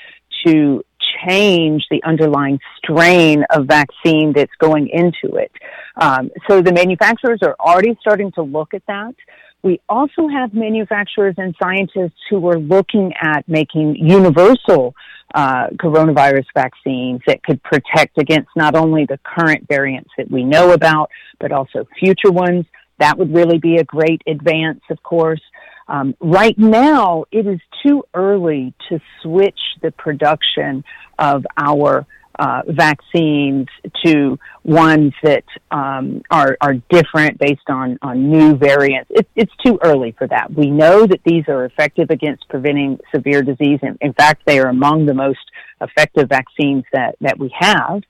to 0.46 0.84
change 1.26 1.86
the 1.90 2.02
underlying 2.04 2.60
strain 2.78 3.44
of 3.50 3.66
vaccine 3.66 4.34
that's 4.34 4.52
going 4.60 4.90
into 4.90 5.38
it. 5.38 5.52
Um, 5.96 6.32
so 6.48 6.62
the 6.62 6.74
manufacturers 6.74 7.40
are 7.44 7.56
already 7.60 7.98
starting 8.02 8.32
to 8.34 8.42
look 8.42 8.74
at 8.74 8.84
that. 8.88 9.16
We 9.62 9.82
also 9.90 10.28
have 10.30 10.54
manufacturers 10.54 11.36
and 11.38 11.54
scientists 11.62 12.20
who 12.30 12.48
are 12.48 12.58
looking 12.60 13.12
at 13.22 13.48
making 13.48 13.98
universal 13.98 14.96
uh, 15.36 15.68
coronavirus 15.72 16.46
vaccines 16.56 17.22
that 17.28 17.44
could 17.44 17.62
protect 17.62 18.18
against 18.18 18.50
not 18.56 18.76
only 18.76 19.06
the 19.06 19.20
current 19.24 19.68
variants 19.68 20.10
that 20.18 20.32
we 20.32 20.44
know 20.44 20.72
about, 20.72 21.12
but 21.40 21.52
also 21.52 21.88
future 22.00 22.32
ones. 22.32 22.66
That 23.00 23.18
would 23.18 23.34
really 23.34 23.60
be 23.60 23.78
a 23.78 23.84
great 23.84 24.22
advance, 24.28 24.82
of 24.90 25.02
course. 25.04 25.42
Um, 25.90 26.16
right 26.20 26.58
now, 26.58 27.26
it 27.32 27.48
is 27.48 27.60
too 27.84 28.04
early 28.14 28.74
to 28.90 29.00
switch 29.22 29.60
the 29.82 29.92
production 29.92 30.84
of 31.18 31.46
our 31.58 32.06
uh, 32.38 32.62
vaccines 32.68 33.68
to 34.06 34.40
ones 34.64 35.14
that 35.24 35.44
um, 35.72 36.22
are, 36.32 36.56
are 36.62 36.76
different 36.90 37.38
based 37.38 37.68
on, 37.68 37.98
on 38.02 38.30
new 38.30 38.56
variants. 38.56 39.10
It, 39.10 39.28
it's 39.36 39.52
too 39.66 39.78
early 39.84 40.14
for 40.18 40.28
that. 40.28 40.54
We 40.54 40.70
know 40.70 41.06
that 41.06 41.20
these 41.26 41.44
are 41.50 41.66
effective 41.66 42.12
against 42.12 42.48
preventing 42.48 43.00
severe 43.14 43.42
disease. 43.42 43.80
In, 43.82 43.98
in 44.00 44.14
fact, 44.14 44.44
they 44.46 44.60
are 44.60 44.70
among 44.70 45.06
the 45.06 45.14
most 45.14 45.40
effective 45.82 46.30
vaccines 46.30 46.86
that, 46.94 47.16
that 47.20 47.38
we 47.38 47.54
have. 47.60 48.04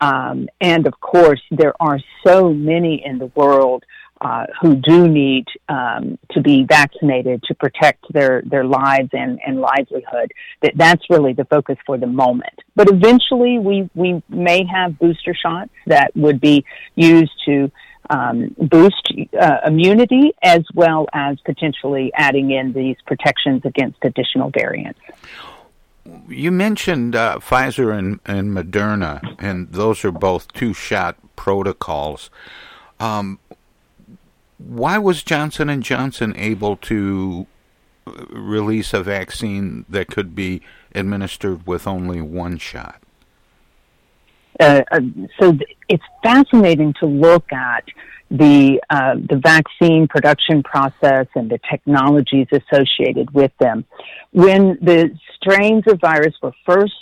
Um, 0.00 0.48
and 0.60 0.86
of 0.86 0.98
course, 1.00 1.42
there 1.50 1.74
are 1.78 2.00
so 2.26 2.52
many 2.52 3.02
in 3.04 3.18
the 3.18 3.30
world 3.36 3.84
uh, 4.20 4.46
who 4.60 4.76
do 4.76 5.08
need 5.08 5.44
um, 5.68 6.18
to 6.30 6.40
be 6.40 6.64
vaccinated 6.64 7.42
to 7.44 7.54
protect 7.54 8.04
their, 8.12 8.42
their 8.46 8.64
lives 8.64 9.10
and, 9.12 9.38
and 9.46 9.60
livelihood. 9.60 10.32
That 10.62 10.72
that's 10.76 11.02
really 11.10 11.32
the 11.32 11.44
focus 11.44 11.76
for 11.84 11.98
the 11.98 12.06
moment. 12.06 12.54
But 12.74 12.88
eventually, 12.90 13.58
we 13.58 13.90
we 13.94 14.22
may 14.28 14.64
have 14.66 14.98
booster 14.98 15.34
shots 15.34 15.70
that 15.86 16.16
would 16.16 16.40
be 16.40 16.64
used 16.94 17.32
to 17.46 17.70
um, 18.10 18.54
boost 18.58 19.12
uh, 19.38 19.58
immunity 19.66 20.32
as 20.42 20.62
well 20.74 21.06
as 21.12 21.38
potentially 21.44 22.12
adding 22.14 22.50
in 22.50 22.72
these 22.72 22.96
protections 23.06 23.62
against 23.64 23.98
additional 24.02 24.50
variants. 24.50 25.00
You 26.28 26.52
mentioned 26.52 27.16
uh, 27.16 27.38
Pfizer 27.40 27.96
and, 27.96 28.20
and 28.24 28.56
Moderna, 28.56 29.36
and 29.40 29.72
those 29.72 30.04
are 30.04 30.12
both 30.12 30.52
two 30.52 30.72
shot 30.72 31.16
protocols. 31.34 32.30
Um, 33.00 33.40
why 34.58 34.98
was 34.98 35.22
Johnson 35.22 35.68
and 35.68 35.82
Johnson 35.82 36.34
able 36.36 36.76
to 36.78 37.46
release 38.30 38.94
a 38.94 39.02
vaccine 39.02 39.84
that 39.88 40.08
could 40.08 40.34
be 40.34 40.62
administered 40.94 41.66
with 41.66 41.86
only 41.86 42.20
one 42.20 42.58
shot? 42.58 43.02
Uh, 44.58 44.82
uh, 44.90 45.00
so 45.38 45.58
it's 45.88 46.04
fascinating 46.22 46.94
to 47.00 47.06
look 47.06 47.52
at 47.52 47.84
the 48.30 48.80
uh, 48.90 49.14
the 49.14 49.40
vaccine 49.42 50.08
production 50.08 50.62
process 50.62 51.26
and 51.34 51.50
the 51.50 51.58
technologies 51.70 52.48
associated 52.52 53.32
with 53.32 53.52
them. 53.60 53.84
When 54.32 54.78
the 54.82 55.10
strains 55.36 55.84
of 55.86 56.00
virus 56.00 56.34
were 56.42 56.52
first 56.66 56.92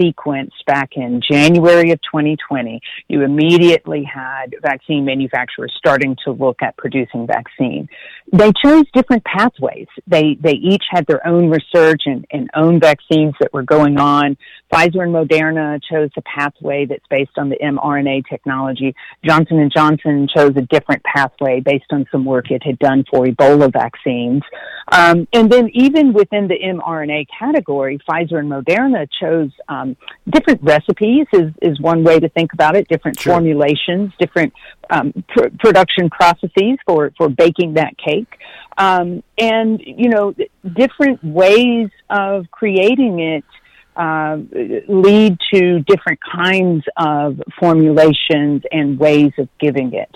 sequenced 0.00 0.64
back 0.66 0.90
in 0.94 1.20
January 1.28 1.92
of 1.92 2.00
2020, 2.02 2.80
you 3.08 3.22
immediately 3.22 4.04
had 4.04 4.54
vaccine 4.60 5.04
manufacturers 5.04 5.72
starting 5.78 6.16
to 6.24 6.32
look 6.32 6.62
at 6.62 6.76
producing 6.76 7.26
vaccine. 7.26 7.88
They 8.32 8.52
chose 8.62 8.84
different 8.92 9.24
pathways. 9.24 9.86
They 10.06 10.36
they 10.40 10.52
each 10.52 10.84
had 10.90 11.06
their 11.06 11.26
own 11.26 11.48
research 11.48 12.02
and, 12.04 12.26
and 12.30 12.50
own 12.54 12.80
vaccines 12.80 13.34
that 13.40 13.52
were 13.52 13.62
going 13.62 13.98
on. 13.98 14.36
Pfizer 14.72 15.02
and 15.02 15.14
Moderna 15.14 15.80
chose 15.90 16.10
a 16.16 16.22
pathway 16.22 16.86
that's 16.86 17.06
based 17.08 17.38
on 17.38 17.48
the 17.48 17.56
mRNA 17.56 18.28
technology. 18.28 18.94
Johnson 19.24 19.58
and 19.58 19.72
Johnson 19.74 20.28
chose 20.34 20.52
a 20.56 20.65
different 20.68 21.02
pathway 21.04 21.60
based 21.60 21.86
on 21.90 22.06
some 22.10 22.24
work 22.24 22.50
it 22.50 22.62
had 22.62 22.78
done 22.78 23.04
for 23.10 23.24
Ebola 23.24 23.72
vaccines. 23.72 24.42
Um, 24.92 25.26
and 25.32 25.50
then 25.50 25.68
even 25.72 26.12
within 26.12 26.46
the 26.48 26.58
mRNA 26.58 27.26
category, 27.36 27.98
Pfizer 28.08 28.38
and 28.38 28.50
Moderna 28.50 29.08
chose 29.20 29.50
um, 29.68 29.96
different 30.28 30.62
recipes 30.62 31.26
is, 31.32 31.52
is 31.60 31.80
one 31.80 32.04
way 32.04 32.20
to 32.20 32.28
think 32.28 32.52
about 32.52 32.76
it, 32.76 32.88
different 32.88 33.18
sure. 33.18 33.32
formulations, 33.32 34.12
different 34.18 34.52
um, 34.90 35.12
pr- 35.28 35.48
production 35.58 36.08
processes 36.10 36.78
for, 36.86 37.12
for 37.18 37.28
baking 37.28 37.74
that 37.74 37.94
cake. 37.98 38.32
Um, 38.78 39.22
and, 39.38 39.80
you 39.84 40.08
know, 40.08 40.34
different 40.62 41.24
ways 41.24 41.88
of 42.10 42.50
creating 42.50 43.18
it 43.20 43.44
uh, 43.96 44.36
lead 44.88 45.38
to 45.54 45.80
different 45.80 46.20
kinds 46.20 46.84
of 46.96 47.40
formulations 47.58 48.62
and 48.70 48.98
ways 48.98 49.32
of 49.38 49.48
giving 49.58 49.94
it. 49.94 50.10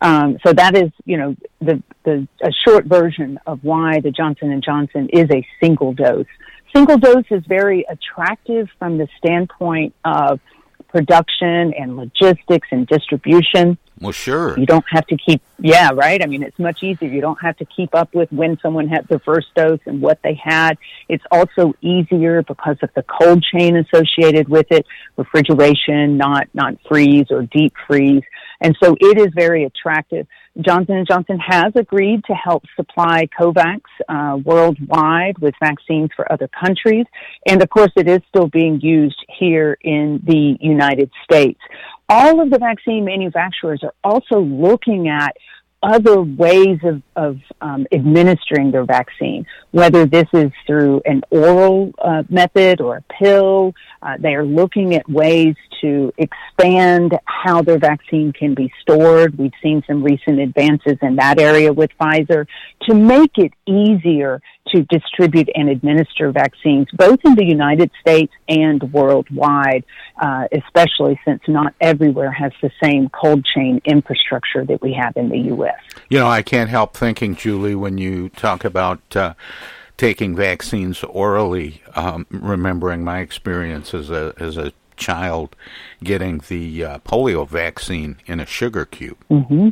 Um, 0.00 0.38
so 0.44 0.52
that 0.52 0.76
is, 0.76 0.90
you 1.04 1.16
know, 1.18 1.36
the, 1.60 1.82
the 2.04 2.26
a 2.42 2.50
short 2.66 2.86
version 2.86 3.38
of 3.46 3.62
why 3.62 4.00
the 4.00 4.10
Johnson 4.10 4.50
and 4.50 4.62
Johnson 4.62 5.08
is 5.12 5.30
a 5.30 5.46
single 5.62 5.92
dose. 5.92 6.26
Single 6.74 6.98
dose 6.98 7.26
is 7.30 7.44
very 7.46 7.84
attractive 7.88 8.68
from 8.78 8.96
the 8.96 9.08
standpoint 9.18 9.94
of 10.04 10.40
production 10.88 11.74
and 11.74 11.96
logistics 11.96 12.68
and 12.70 12.86
distribution. 12.86 13.78
Well, 14.00 14.12
sure. 14.12 14.58
You 14.58 14.64
don't 14.64 14.84
have 14.88 15.06
to 15.08 15.16
keep, 15.16 15.42
yeah, 15.58 15.90
right? 15.92 16.22
I 16.22 16.26
mean, 16.26 16.42
it's 16.42 16.58
much 16.58 16.82
easier. 16.82 17.10
You 17.10 17.20
don't 17.20 17.40
have 17.42 17.58
to 17.58 17.66
keep 17.66 17.94
up 17.94 18.14
with 18.14 18.32
when 18.32 18.58
someone 18.62 18.88
had 18.88 19.06
their 19.08 19.18
first 19.18 19.48
dose 19.54 19.80
and 19.84 20.00
what 20.00 20.20
they 20.22 20.40
had. 20.42 20.78
It's 21.08 21.24
also 21.30 21.74
easier 21.82 22.42
because 22.42 22.78
of 22.82 22.88
the 22.94 23.02
cold 23.02 23.44
chain 23.52 23.76
associated 23.76 24.48
with 24.48 24.66
it, 24.70 24.86
refrigeration, 25.18 26.16
not, 26.16 26.48
not 26.54 26.76
freeze 26.88 27.26
or 27.30 27.42
deep 27.42 27.74
freeze. 27.86 28.22
And 28.60 28.76
so 28.82 28.94
it 29.00 29.18
is 29.18 29.28
very 29.34 29.64
attractive. 29.64 30.26
Johnson 30.60 31.04
& 31.06 31.08
Johnson 31.08 31.38
has 31.38 31.72
agreed 31.76 32.24
to 32.24 32.34
help 32.34 32.64
supply 32.76 33.28
COVAX 33.38 33.80
uh, 34.08 34.36
worldwide 34.44 35.38
with 35.38 35.54
vaccines 35.62 36.10
for 36.14 36.30
other 36.30 36.48
countries. 36.48 37.06
And 37.46 37.62
of 37.62 37.70
course, 37.70 37.92
it 37.96 38.08
is 38.08 38.20
still 38.28 38.48
being 38.48 38.80
used 38.80 39.24
here 39.38 39.78
in 39.80 40.20
the 40.26 40.56
United 40.60 41.10
States. 41.24 41.60
All 42.08 42.42
of 42.42 42.50
the 42.50 42.58
vaccine 42.58 43.04
manufacturers 43.04 43.82
are 43.84 43.94
also 44.02 44.40
looking 44.40 45.08
at 45.08 45.36
other 45.82 46.20
ways 46.20 46.78
of, 46.84 47.02
of 47.16 47.38
um, 47.60 47.86
administering 47.92 48.70
their 48.70 48.84
vaccine, 48.84 49.46
whether 49.70 50.06
this 50.06 50.26
is 50.32 50.50
through 50.66 51.00
an 51.04 51.22
oral 51.30 51.92
uh, 51.98 52.22
method 52.28 52.80
or 52.80 52.98
a 52.98 53.04
pill. 53.18 53.74
Uh, 54.02 54.16
they 54.18 54.34
are 54.34 54.44
looking 54.44 54.94
at 54.94 55.08
ways 55.08 55.54
to 55.80 56.12
expand 56.18 57.18
how 57.24 57.62
their 57.62 57.78
vaccine 57.78 58.32
can 58.32 58.54
be 58.54 58.70
stored. 58.82 59.38
We've 59.38 59.52
seen 59.62 59.82
some 59.86 60.02
recent 60.02 60.38
advances 60.38 60.98
in 61.00 61.16
that 61.16 61.40
area 61.40 61.72
with 61.72 61.90
Pfizer 61.98 62.46
to 62.82 62.94
make 62.94 63.38
it 63.38 63.52
easier 63.66 64.42
to 64.68 64.82
distribute 64.84 65.48
and 65.54 65.68
administer 65.68 66.30
vaccines 66.32 66.86
both 66.92 67.18
in 67.24 67.34
the 67.34 67.44
United 67.44 67.90
States 68.00 68.32
and 68.48 68.82
worldwide, 68.92 69.84
uh, 70.20 70.44
especially 70.52 71.18
since 71.24 71.40
not 71.48 71.74
everywhere 71.80 72.30
has 72.30 72.52
the 72.62 72.70
same 72.82 73.08
cold 73.08 73.44
chain 73.54 73.80
infrastructure 73.84 74.64
that 74.64 74.80
we 74.82 74.92
have 74.92 75.16
in 75.16 75.28
the 75.28 75.38
U.S. 75.38 75.69
You 76.08 76.18
know, 76.18 76.28
I 76.28 76.42
can't 76.42 76.70
help 76.70 76.96
thinking, 76.96 77.36
Julie, 77.36 77.74
when 77.74 77.98
you 77.98 78.28
talk 78.30 78.64
about 78.64 79.00
uh, 79.16 79.34
taking 79.96 80.34
vaccines 80.34 81.04
orally, 81.04 81.82
um, 81.94 82.26
remembering 82.30 83.04
my 83.04 83.20
experience 83.20 83.94
as 83.94 84.10
a 84.10 84.34
as 84.38 84.56
a 84.56 84.72
child 84.96 85.56
getting 86.04 86.42
the 86.48 86.84
uh, 86.84 86.98
polio 87.00 87.48
vaccine 87.48 88.18
in 88.26 88.38
a 88.38 88.46
sugar 88.46 88.84
cube. 88.84 89.18
Mm-hmm. 89.30 89.70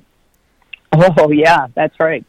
Oh 0.93 1.31
yeah, 1.31 1.67
that's 1.75 1.99
right. 2.01 2.25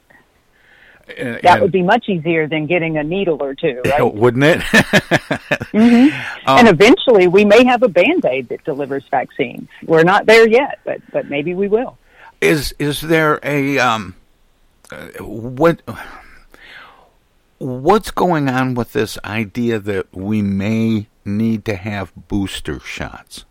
And, 1.18 1.40
that 1.42 1.60
would 1.60 1.72
be 1.72 1.82
much 1.82 2.08
easier 2.08 2.48
than 2.48 2.68
getting 2.68 2.98
a 2.98 3.04
needle 3.04 3.42
or 3.42 3.56
two, 3.56 3.82
right? 3.86 4.02
Wouldn't 4.14 4.44
it? 4.44 4.60
mm-hmm. 4.62 6.48
um, 6.48 6.60
and 6.60 6.68
eventually, 6.68 7.28
we 7.28 7.46
may 7.46 7.64
have 7.66 7.82
a 7.82 7.88
band 7.88 8.26
aid 8.26 8.50
that 8.50 8.64
delivers 8.64 9.04
vaccines. 9.10 9.68
We're 9.86 10.04
not 10.04 10.26
there 10.26 10.48
yet, 10.48 10.80
but 10.86 11.02
but 11.12 11.30
maybe 11.30 11.56
we 11.56 11.68
will. 11.68 11.98
Is 12.42 12.74
is 12.80 13.02
there 13.02 13.40
a 13.44 13.80
um, 13.80 14.16
what 15.20 15.82
what's 17.58 18.12
going 18.12 18.48
on 18.48 18.74
with 18.76 18.94
this 18.94 19.18
idea 19.26 19.80
that 19.80 20.14
we 20.16 20.42
may 20.42 21.08
need 21.26 21.66
to 21.66 21.76
have 21.76 22.14
booster 22.16 22.80
shots? 22.80 23.44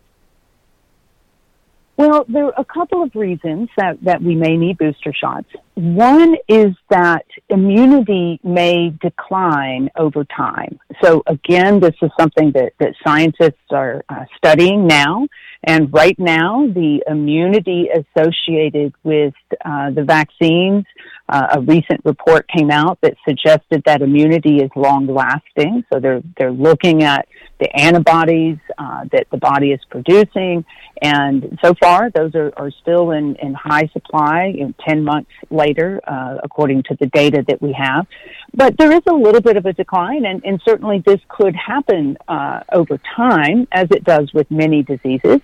Well, 1.99 2.23
there 2.29 2.45
are 2.45 2.53
a 2.55 2.63
couple 2.63 3.03
of 3.03 3.13
reasons 3.13 3.67
that, 3.75 4.01
that 4.03 4.21
we 4.21 4.33
may 4.33 4.55
need 4.55 4.77
booster 4.77 5.13
shots. 5.13 5.49
One 5.75 6.37
is 6.47 6.73
that 6.89 7.25
immunity 7.49 8.39
may 8.41 8.93
decline 9.01 9.89
over 9.97 10.23
time. 10.23 10.79
So 11.03 11.23
again, 11.27 11.81
this 11.81 11.95
is 12.01 12.09
something 12.17 12.53
that, 12.53 12.71
that 12.79 12.93
scientists 13.05 13.67
are 13.71 14.05
uh, 14.07 14.23
studying 14.37 14.87
now. 14.87 15.27
And 15.65 15.91
right 15.93 16.17
now, 16.17 16.67
the 16.73 17.03
immunity 17.05 17.89
associated 17.89 18.93
with 19.03 19.33
uh, 19.65 19.91
the 19.91 20.05
vaccines, 20.05 20.85
uh, 21.29 21.57
a 21.57 21.61
recent 21.61 22.01
report 22.05 22.47
came 22.49 22.71
out 22.71 22.99
that 23.01 23.13
suggested 23.27 23.83
that 23.85 24.01
immunity 24.01 24.57
is 24.57 24.69
long 24.75 25.05
lasting. 25.05 25.83
So 25.93 25.99
they're, 25.99 26.21
they're 26.37 26.51
looking 26.51 27.03
at 27.03 27.27
the 27.59 27.73
antibodies 27.75 28.57
uh, 28.77 29.05
that 29.11 29.27
the 29.31 29.37
body 29.37 29.71
is 29.71 29.79
producing. 29.91 30.65
And 31.01 31.59
so 31.63 31.73
far, 31.79 32.09
those 32.09 32.33
are, 32.33 32.51
are 32.57 32.71
still 32.81 33.11
in, 33.11 33.35
in 33.35 33.53
high 33.53 33.87
supply, 33.93 34.53
you 34.55 34.65
know, 34.65 34.73
10 34.87 35.03
months 35.03 35.29
later, 35.51 36.01
uh, 36.07 36.37
according 36.43 36.83
to 36.83 36.97
the 36.99 37.05
data 37.07 37.43
that 37.47 37.61
we 37.61 37.73
have. 37.73 38.07
But 38.53 38.77
there 38.77 38.91
is 38.91 39.01
a 39.07 39.13
little 39.13 39.41
bit 39.41 39.55
of 39.55 39.65
a 39.65 39.73
decline, 39.73 40.25
and, 40.25 40.43
and 40.43 40.59
certainly 40.65 41.03
this 41.05 41.19
could 41.27 41.55
happen 41.55 42.17
uh, 42.27 42.61
over 42.73 42.99
time, 43.15 43.67
as 43.71 43.87
it 43.91 44.03
does 44.03 44.31
with 44.33 44.49
many 44.49 44.81
diseases. 44.81 45.39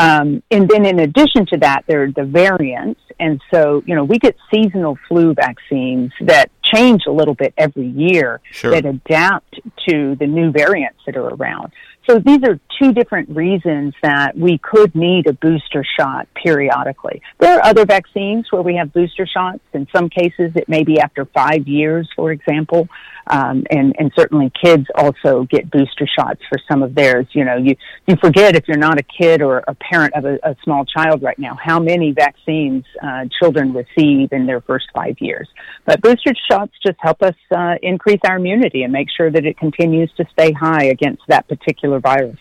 Um, 0.00 0.42
and 0.50 0.66
then 0.66 0.86
in 0.86 0.98
addition 0.98 1.44
to 1.46 1.58
that, 1.58 1.84
there 1.86 2.04
are 2.04 2.10
the 2.10 2.24
variants. 2.24 3.00
And 3.18 3.38
so, 3.52 3.82
you 3.84 3.94
know, 3.94 4.02
we 4.04 4.18
get 4.18 4.34
seasonal 4.52 4.98
flu 5.06 5.34
vaccines 5.34 6.10
that 6.22 6.50
change 6.62 7.02
a 7.06 7.10
little 7.10 7.34
bit 7.34 7.52
every 7.58 7.86
year 7.88 8.40
Sure. 8.50 8.70
that 8.70 8.86
adapt 8.86 9.60
to 9.88 10.16
the 10.16 10.26
new 10.26 10.52
variants 10.52 11.00
that 11.04 11.16
are 11.16 11.28
around. 11.28 11.72
So 12.08 12.18
these 12.18 12.40
are 12.44 12.58
two 12.80 12.92
different 12.94 13.28
reasons 13.28 13.92
that 14.02 14.36
we 14.36 14.56
could 14.58 14.94
need 14.94 15.26
a 15.26 15.34
booster 15.34 15.84
shot 15.98 16.28
periodically. 16.34 17.20
There 17.38 17.58
are 17.58 17.64
other 17.64 17.84
vaccines 17.84 18.46
where 18.50 18.62
we 18.62 18.76
have 18.76 18.92
booster 18.94 19.26
shots. 19.26 19.60
In 19.74 19.86
some 19.94 20.08
cases, 20.08 20.52
it 20.56 20.66
may 20.66 20.82
be 20.82 20.98
after 20.98 21.26
five 21.26 21.68
years, 21.68 22.08
for 22.16 22.32
example. 22.32 22.88
Um, 23.30 23.64
and, 23.70 23.94
and 23.96 24.10
certainly 24.16 24.50
kids 24.60 24.86
also 24.96 25.44
get 25.44 25.70
booster 25.70 26.06
shots 26.18 26.40
for 26.48 26.58
some 26.68 26.82
of 26.82 26.96
theirs. 26.96 27.26
You 27.32 27.44
know, 27.44 27.56
you, 27.56 27.76
you 28.08 28.16
forget 28.16 28.56
if 28.56 28.66
you're 28.66 28.76
not 28.76 28.98
a 28.98 29.04
kid 29.04 29.40
or 29.40 29.62
a 29.68 29.74
parent 29.74 30.14
of 30.14 30.24
a, 30.24 30.38
a 30.42 30.56
small 30.64 30.84
child 30.84 31.22
right 31.22 31.38
now, 31.38 31.56
how 31.62 31.78
many 31.78 32.10
vaccines 32.10 32.84
uh, 33.02 33.26
children 33.38 33.72
receive 33.72 34.32
in 34.32 34.46
their 34.46 34.60
first 34.60 34.86
five 34.92 35.16
years. 35.20 35.48
But 35.84 36.00
booster 36.02 36.32
shots 36.50 36.72
just 36.84 36.98
help 36.98 37.22
us 37.22 37.36
uh, 37.54 37.76
increase 37.82 38.20
our 38.24 38.36
immunity 38.36 38.82
and 38.82 38.92
make 38.92 39.08
sure 39.16 39.30
that 39.30 39.46
it 39.46 39.56
continues 39.58 40.10
to 40.16 40.24
stay 40.32 40.50
high 40.52 40.86
against 40.86 41.22
that 41.28 41.46
particular 41.46 42.00
virus. 42.00 42.38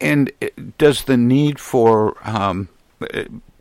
And 0.00 0.32
does 0.78 1.04
the 1.04 1.16
need 1.16 1.60
for 1.60 2.16
um, 2.28 2.68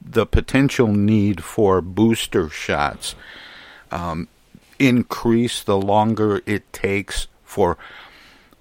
the 0.01 0.25
potential 0.25 0.87
need 0.87 1.43
for 1.43 1.81
booster 1.81 2.49
shots 2.49 3.15
um, 3.91 4.27
increase 4.79 5.63
the 5.63 5.77
longer 5.77 6.41
it 6.45 6.71
takes 6.73 7.27
for 7.43 7.77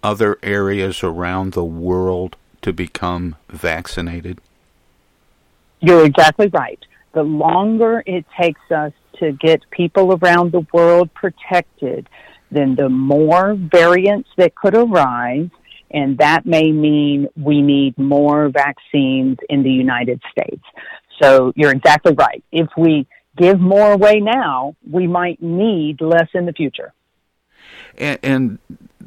other 0.02 0.38
areas 0.42 1.02
around 1.02 1.52
the 1.52 1.64
world 1.64 2.36
to 2.62 2.72
become 2.72 3.36
vaccinated? 3.48 4.40
You're 5.80 6.04
exactly 6.04 6.48
right. 6.48 6.78
The 7.12 7.22
longer 7.22 8.02
it 8.06 8.24
takes 8.40 8.60
us 8.70 8.92
to 9.20 9.32
get 9.32 9.62
people 9.70 10.18
around 10.18 10.52
the 10.52 10.66
world 10.72 11.12
protected, 11.14 12.08
then 12.50 12.74
the 12.74 12.88
more 12.88 13.54
variants 13.54 14.28
that 14.36 14.54
could 14.54 14.74
arise, 14.74 15.48
and 15.90 16.18
that 16.18 16.44
may 16.46 16.72
mean 16.72 17.28
we 17.36 17.62
need 17.62 17.96
more 17.98 18.48
vaccines 18.48 19.38
in 19.48 19.62
the 19.62 19.70
United 19.70 20.20
States. 20.30 20.64
So 21.22 21.52
you're 21.54 21.72
exactly 21.72 22.14
right. 22.14 22.42
If 22.50 22.68
we 22.76 23.06
give 23.36 23.60
more 23.60 23.92
away 23.92 24.20
now, 24.20 24.76
we 24.90 25.06
might 25.06 25.42
need 25.42 26.00
less 26.00 26.28
in 26.34 26.46
the 26.46 26.52
future. 26.52 26.92
And, 27.96 28.18
and 28.22 28.58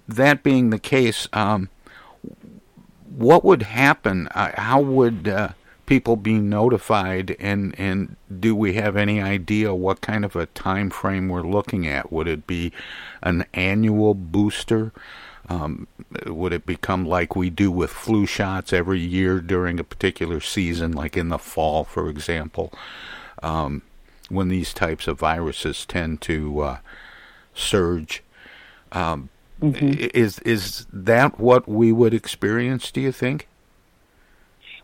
that 0.08 0.44
being 0.44 0.70
the 0.70 0.80
case, 0.80 1.28
um, 1.34 1.70
what 3.16 3.44
would 3.44 3.64
happen? 3.64 4.28
Uh, 4.30 4.52
how 4.56 4.80
would 4.80 5.28
uh, 5.28 5.50
people 5.86 6.16
be 6.16 6.36
notified? 6.36 7.36
And 7.40 7.74
and 7.80 8.16
do 8.40 8.56
we 8.56 8.74
have 8.74 8.96
any 8.96 9.22
idea 9.22 9.74
what 9.74 10.02
kind 10.02 10.24
of 10.24 10.36
a 10.36 10.46
time 10.48 10.90
frame 10.90 11.28
we're 11.28 11.42
looking 11.42 11.88
at? 11.88 12.12
Would 12.12 12.28
it 12.28 12.46
be 12.46 12.72
an 13.24 13.46
annual 13.54 14.14
booster? 14.14 14.92
Um, 15.50 15.88
would 16.26 16.52
it 16.52 16.66
become 16.66 17.06
like 17.06 17.36
we 17.36 17.50
do 17.50 17.72
with 17.72 17.90
flu 17.90 18.26
shots 18.26 18.74
every 18.74 19.00
year 19.00 19.40
during 19.40 19.80
a 19.80 19.84
particular 19.84 20.42
season, 20.42 20.92
like 20.92 21.16
in 21.16 21.30
the 21.30 21.38
fall, 21.38 21.86
for 21.86 22.10
example, 22.10 22.74
um, 23.42 23.82
when 24.30 24.50
these 24.50 24.74
types 24.74 25.08
of 25.08 25.20
viruses 25.20 25.86
tend 25.86 26.22
to 26.22 26.60
uh, 26.62 26.78
surge? 27.54 28.24
Um, 28.92 29.30
Is 30.14 30.40
is 30.40 30.86
that 30.94 31.40
what 31.40 31.68
we 31.68 31.92
would 31.92 32.14
experience? 32.14 32.92
Do 32.92 33.02
you 33.02 33.12
think? 33.12 33.48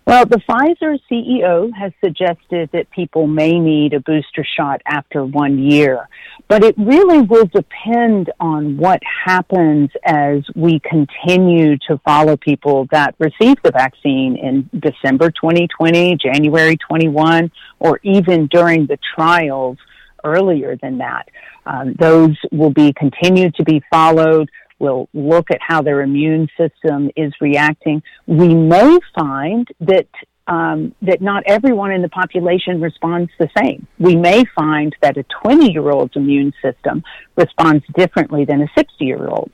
Well, 0.06 0.26
the 0.26 0.42
Pfizer 0.50 1.00
CEO 1.10 1.72
has 1.74 1.94
suggested 2.04 2.70
that 2.74 2.90
people 2.92 3.26
may 3.26 3.58
need 3.58 3.94
a 3.94 4.02
booster 4.02 4.46
shot 4.58 4.82
after 4.86 5.24
one 5.24 5.58
year, 5.60 6.10
but 6.50 6.62
it 6.62 6.76
really 6.78 7.22
will 7.22 7.46
depend 7.46 8.30
on 8.38 8.76
what 8.76 9.00
happens 9.26 9.92
as 10.04 10.44
we 10.56 10.82
continue 10.82 11.78
to 11.88 11.98
follow 12.04 12.36
people 12.36 12.86
that 12.92 13.16
received 13.18 13.60
the 13.64 13.72
vaccine 13.72 14.36
in 14.36 14.70
December 14.78 15.32
2020, 15.32 16.18
January 16.18 16.76
21, 16.76 17.50
or 17.80 18.02
even 18.04 18.48
during 18.48 18.86
the 18.88 18.98
trials 19.16 19.78
earlier 20.26 20.76
than 20.82 20.98
that. 20.98 21.30
Um, 21.66 21.94
those 21.98 22.36
will 22.52 22.72
be 22.72 22.92
continued 22.92 23.56
to 23.56 23.64
be 23.64 23.82
followed. 23.90 24.50
We'll 24.84 25.08
look 25.14 25.50
at 25.50 25.60
how 25.66 25.82
their 25.82 26.02
immune 26.02 26.50
system 26.58 27.10
is 27.16 27.32
reacting. 27.40 28.04
We 28.28 28.54
may 28.54 29.00
find 29.18 29.66
that 29.80 30.10
um, 30.46 30.94
that 31.02 31.22
not 31.22 31.44
everyone 31.46 31.94
in 31.94 32.02
the 32.02 32.10
population 32.10 32.82
responds 32.82 33.32
the 33.40 33.48
same. 33.58 33.88
We 33.98 34.18
may 34.18 34.44
find 34.54 34.94
that 35.02 35.16
a 35.16 35.24
20 35.42 35.72
year 35.72 35.90
old's 35.90 36.18
immune 36.18 36.52
system 36.62 37.02
responds 37.38 37.86
differently 37.96 38.44
than 38.44 38.62
a 38.62 38.68
60 38.78 39.06
year 39.06 39.26
old's. 39.30 39.54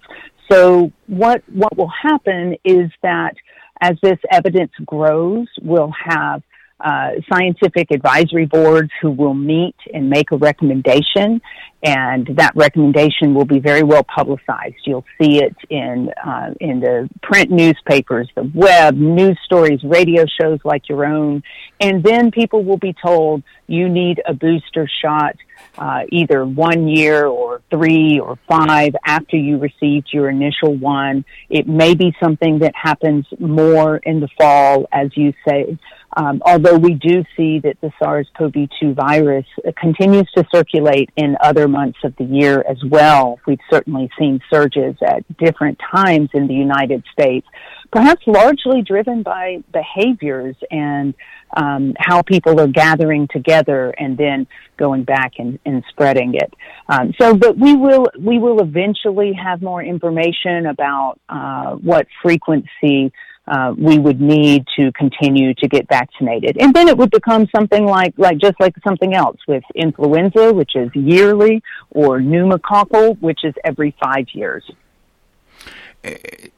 So 0.51 0.91
what 1.05 1.43
what 1.53 1.77
will 1.77 1.91
happen 2.01 2.55
is 2.63 2.89
that 3.03 3.35
as 3.81 3.97
this 4.01 4.17
evidence 4.31 4.71
grows, 4.83 5.45
we'll 5.61 5.93
have 6.05 6.41
uh, 6.79 7.11
scientific 7.31 7.91
advisory 7.91 8.45
boards 8.45 8.89
who 9.01 9.11
will 9.11 9.33
meet 9.33 9.75
and 9.93 10.09
make 10.09 10.31
a 10.31 10.37
recommendation, 10.37 11.41
and 11.83 12.27
that 12.37 12.51
recommendation 12.55 13.33
will 13.33 13.45
be 13.45 13.59
very 13.59 13.83
well 13.83 14.03
publicized. 14.03 14.75
You'll 14.85 15.05
see 15.21 15.43
it 15.43 15.55
in 15.69 16.09
uh, 16.25 16.53
in 16.59 16.79
the 16.79 17.09
print 17.21 17.51
newspapers, 17.51 18.29
the 18.35 18.49
web, 18.53 18.95
news 18.95 19.37
stories, 19.43 19.83
radio 19.83 20.25
shows 20.39 20.59
like 20.63 20.87
your 20.87 21.05
own, 21.05 21.43
and 21.79 22.03
then 22.03 22.31
people 22.31 22.63
will 22.63 22.77
be 22.77 22.95
told 23.03 23.43
you 23.67 23.89
need 23.89 24.21
a 24.25 24.33
booster 24.33 24.89
shot. 25.01 25.35
Uh, 25.77 26.01
either 26.11 26.45
one 26.45 26.87
year 26.87 27.25
or 27.25 27.61
three 27.69 28.19
or 28.19 28.37
five 28.49 28.93
after 29.05 29.37
you 29.37 29.57
received 29.57 30.09
your 30.11 30.29
initial 30.29 30.75
one. 30.75 31.23
It 31.49 31.67
may 31.67 31.95
be 31.95 32.13
something 32.21 32.59
that 32.59 32.73
happens 32.75 33.25
more 33.39 33.97
in 33.97 34.19
the 34.19 34.27
fall, 34.37 34.87
as 34.91 35.15
you 35.15 35.33
say. 35.47 35.77
Um, 36.17 36.41
although 36.45 36.77
we 36.77 36.95
do 36.95 37.23
see 37.37 37.59
that 37.59 37.79
the 37.81 37.91
SARS-CoV-2 37.99 38.95
virus 38.95 39.45
continues 39.77 40.29
to 40.35 40.43
circulate 40.53 41.11
in 41.15 41.37
other 41.39 41.67
months 41.67 41.99
of 42.03 42.15
the 42.17 42.23
year 42.23 42.65
as 42.67 42.83
well. 42.83 43.39
We've 43.45 43.59
certainly 43.69 44.09
seen 44.17 44.41
surges 44.49 44.95
at 45.05 45.23
different 45.37 45.79
times 45.95 46.29
in 46.33 46.47
the 46.47 46.55
United 46.55 47.03
States, 47.13 47.47
perhaps 47.91 48.25
largely 48.25 48.81
driven 48.81 49.21
by 49.21 49.63
behaviors 49.71 50.55
and 50.71 51.13
um, 51.55 51.93
how 51.97 52.21
people 52.21 52.59
are 52.59 52.67
gathering 52.67 53.27
together 53.31 53.91
and 53.91 54.17
then 54.17 54.47
going 54.85 55.03
back 55.03 55.33
and, 55.37 55.59
and 55.67 55.83
spreading 55.89 56.31
it. 56.43 56.51
Um, 56.87 57.13
so, 57.19 57.25
but 57.35 57.53
we 57.65 57.75
will 57.75 58.05
we 58.19 58.39
will 58.39 58.59
eventually 58.61 59.31
have 59.33 59.61
more 59.61 59.83
information 59.83 60.65
about 60.65 61.19
uh, 61.37 61.75
what 61.89 62.07
frequency 62.23 63.11
uh, 63.49 63.73
we 63.77 63.97
would 63.97 64.21
need 64.21 64.63
to 64.77 64.91
continue 64.93 65.53
to 65.55 65.67
get 65.67 65.87
vaccinated. 65.89 66.57
And 66.61 66.73
then 66.73 66.87
it 66.87 66.97
would 66.97 67.09
become 67.09 67.47
something 67.55 67.85
like, 67.85 68.13
like 68.17 68.37
just 68.37 68.57
like 68.59 68.75
something 68.87 69.15
else 69.15 69.37
with 69.47 69.63
influenza, 69.75 70.53
which 70.53 70.73
is 70.75 70.89
yearly, 70.93 71.63
or 71.89 72.19
pneumococcal, 72.19 73.19
which 73.19 73.39
is 73.43 73.53
every 73.63 73.95
five 74.01 74.27
years. 74.33 74.63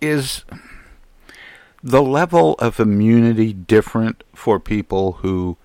Is 0.01 0.43
the 1.81 2.03
level 2.03 2.55
of 2.59 2.79
immunity 2.79 3.53
different 3.53 4.23
for 4.35 4.59
people 4.59 5.13
who 5.23 5.57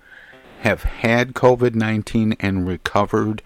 have 0.67 0.83
had 0.83 1.33
COVID 1.33 1.75
19 1.75 2.35
and 2.41 2.67
recovered 2.67 3.41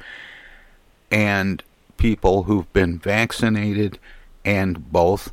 and 1.11 1.63
people 1.97 2.43
who've 2.43 2.71
been 2.73 2.97
vaccinated 2.97 3.99
and 4.43 4.91
both? 4.91 5.31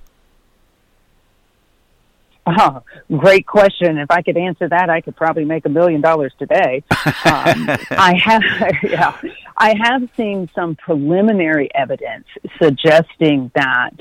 Oh, 2.46 2.82
great 3.16 3.46
question. 3.46 3.96
If 3.96 4.10
I 4.10 4.20
could 4.20 4.36
answer 4.36 4.68
that, 4.68 4.90
I 4.90 5.00
could 5.00 5.16
probably 5.16 5.46
make 5.46 5.64
a 5.64 5.70
million 5.70 6.02
dollars 6.02 6.32
today. 6.38 6.82
Um, 6.90 7.68
I 7.90 8.20
have, 8.22 8.42
yeah, 8.82 9.18
I 9.56 9.74
have 9.82 10.08
seen 10.14 10.50
some 10.54 10.76
preliminary 10.76 11.70
evidence 11.74 12.26
suggesting 12.60 13.50
that 13.54 13.94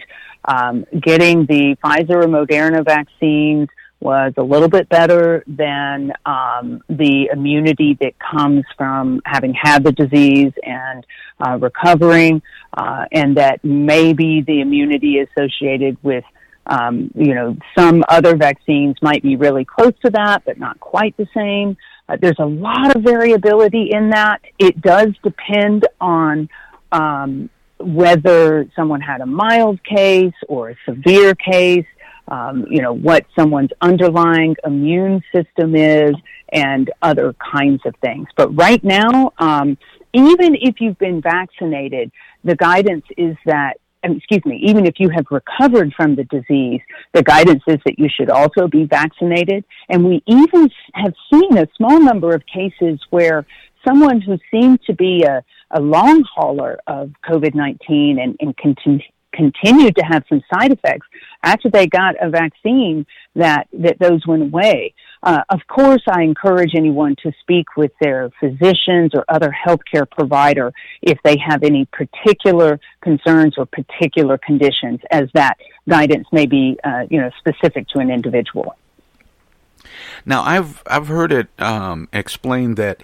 um, 0.43 0.85
getting 0.99 1.45
the 1.45 1.77
Pfizer 1.81 2.23
or 2.23 2.27
Moderna 2.27 2.83
vaccines 2.83 3.69
was 3.99 4.33
a 4.37 4.43
little 4.43 4.69
bit 4.69 4.89
better 4.89 5.43
than 5.47 6.13
um, 6.25 6.81
the 6.87 7.29
immunity 7.31 7.97
that 7.99 8.13
comes 8.19 8.63
from 8.77 9.21
having 9.25 9.53
had 9.53 9.83
the 9.83 9.91
disease 9.91 10.53
and 10.63 11.05
uh, 11.39 11.57
recovering, 11.57 12.41
uh, 12.73 13.05
and 13.11 13.37
that 13.37 13.63
maybe 13.63 14.41
the 14.41 14.61
immunity 14.61 15.19
associated 15.19 15.97
with 16.03 16.23
um, 16.67 17.11
you 17.15 17.33
know, 17.33 17.55
some 17.77 18.03
other 18.09 18.35
vaccines 18.35 18.97
might 19.01 19.23
be 19.23 19.35
really 19.35 19.65
close 19.65 19.93
to 20.03 20.11
that, 20.11 20.43
but 20.45 20.59
not 20.59 20.79
quite 20.79 21.15
the 21.17 21.27
same. 21.33 21.77
Uh, 22.09 22.17
there's 22.21 22.39
a 22.39 22.45
lot 22.45 22.95
of 22.95 23.03
variability 23.03 23.89
in 23.91 24.09
that. 24.09 24.39
It 24.59 24.81
does 24.81 25.09
depend 25.23 25.87
on 25.99 26.49
um, 26.91 27.49
whether 27.79 28.69
someone 28.75 29.01
had 29.01 29.21
a 29.21 29.25
mild 29.25 29.83
case 29.83 30.33
or 30.47 30.71
a 30.71 30.75
severe 30.85 31.35
case, 31.35 31.85
um, 32.27 32.65
you 32.69 32.81
know, 32.81 32.93
what 32.93 33.25
someone's 33.37 33.71
underlying 33.81 34.55
immune 34.65 35.21
system 35.33 35.75
is, 35.75 36.13
and 36.51 36.91
other 37.01 37.35
kinds 37.53 37.81
of 37.85 37.93
things. 38.01 38.27
But 38.35 38.55
right 38.55 38.83
now, 38.83 39.33
um, 39.37 39.77
even 40.13 40.55
if 40.55 40.79
you've 40.79 40.97
been 40.97 41.21
vaccinated, 41.21 42.11
the 42.43 42.55
guidance 42.55 43.05
is 43.17 43.35
that 43.45 43.77
excuse 44.03 44.45
me, 44.45 44.61
even 44.63 44.85
if 44.85 44.99
you 44.99 45.09
have 45.09 45.25
recovered 45.31 45.93
from 45.95 46.15
the 46.15 46.23
disease, 46.25 46.81
the 47.13 47.23
guidance 47.23 47.63
is 47.67 47.77
that 47.85 47.97
you 47.97 48.07
should 48.09 48.29
also 48.29 48.67
be 48.67 48.85
vaccinated. 48.85 49.65
And 49.89 50.05
we 50.05 50.23
even 50.27 50.69
have 50.93 51.13
seen 51.31 51.57
a 51.57 51.67
small 51.75 51.99
number 51.99 52.33
of 52.33 52.43
cases 52.45 52.99
where 53.09 53.45
someone 53.85 54.21
who 54.21 54.37
seemed 54.51 54.81
to 54.83 54.93
be 54.93 55.23
a, 55.23 55.43
a 55.71 55.81
long 55.81 56.23
hauler 56.23 56.79
of 56.87 57.11
COVID 57.27 57.55
19 57.55 58.19
and, 58.19 58.35
and 58.39 58.55
continued 59.37 59.95
to 59.95 60.03
have 60.03 60.23
some 60.27 60.41
side 60.51 60.71
effects 60.71 61.07
after 61.43 61.69
they 61.69 61.87
got 61.87 62.15
a 62.21 62.29
vaccine 62.29 63.05
that, 63.35 63.67
that 63.71 63.97
those 63.99 64.25
went 64.27 64.43
away. 64.43 64.93
Uh, 65.23 65.41
of 65.49 65.61
course, 65.67 66.01
I 66.09 66.23
encourage 66.23 66.73
anyone 66.75 67.15
to 67.23 67.31
speak 67.41 67.67
with 67.75 67.91
their 68.01 68.31
physicians 68.39 69.11
or 69.13 69.23
other 69.29 69.55
healthcare 69.65 70.09
provider 70.09 70.73
if 71.01 71.17
they 71.23 71.37
have 71.37 71.63
any 71.63 71.85
particular 71.85 72.79
concerns 73.01 73.55
or 73.57 73.65
particular 73.65 74.37
conditions, 74.37 74.99
as 75.11 75.27
that 75.33 75.57
guidance 75.87 76.27
may 76.31 76.45
be, 76.45 76.77
uh, 76.83 77.03
you 77.09 77.19
know, 77.21 77.31
specific 77.39 77.87
to 77.89 77.99
an 77.99 78.09
individual. 78.09 78.75
Now, 80.25 80.43
I've 80.43 80.83
I've 80.87 81.07
heard 81.07 81.31
it 81.31 81.47
um, 81.59 82.09
explained 82.11 82.77
that 82.77 83.03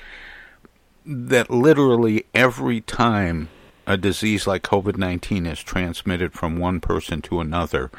that 1.05 1.49
literally 1.49 2.25
every 2.33 2.81
time 2.81 3.49
a 3.85 3.97
disease 3.97 4.47
like 4.47 4.63
COVID 4.63 4.97
nineteen 4.97 5.45
is 5.45 5.61
transmitted 5.61 6.33
from 6.33 6.57
one 6.57 6.79
person 6.79 7.21
to 7.23 7.39
another, 7.39 7.91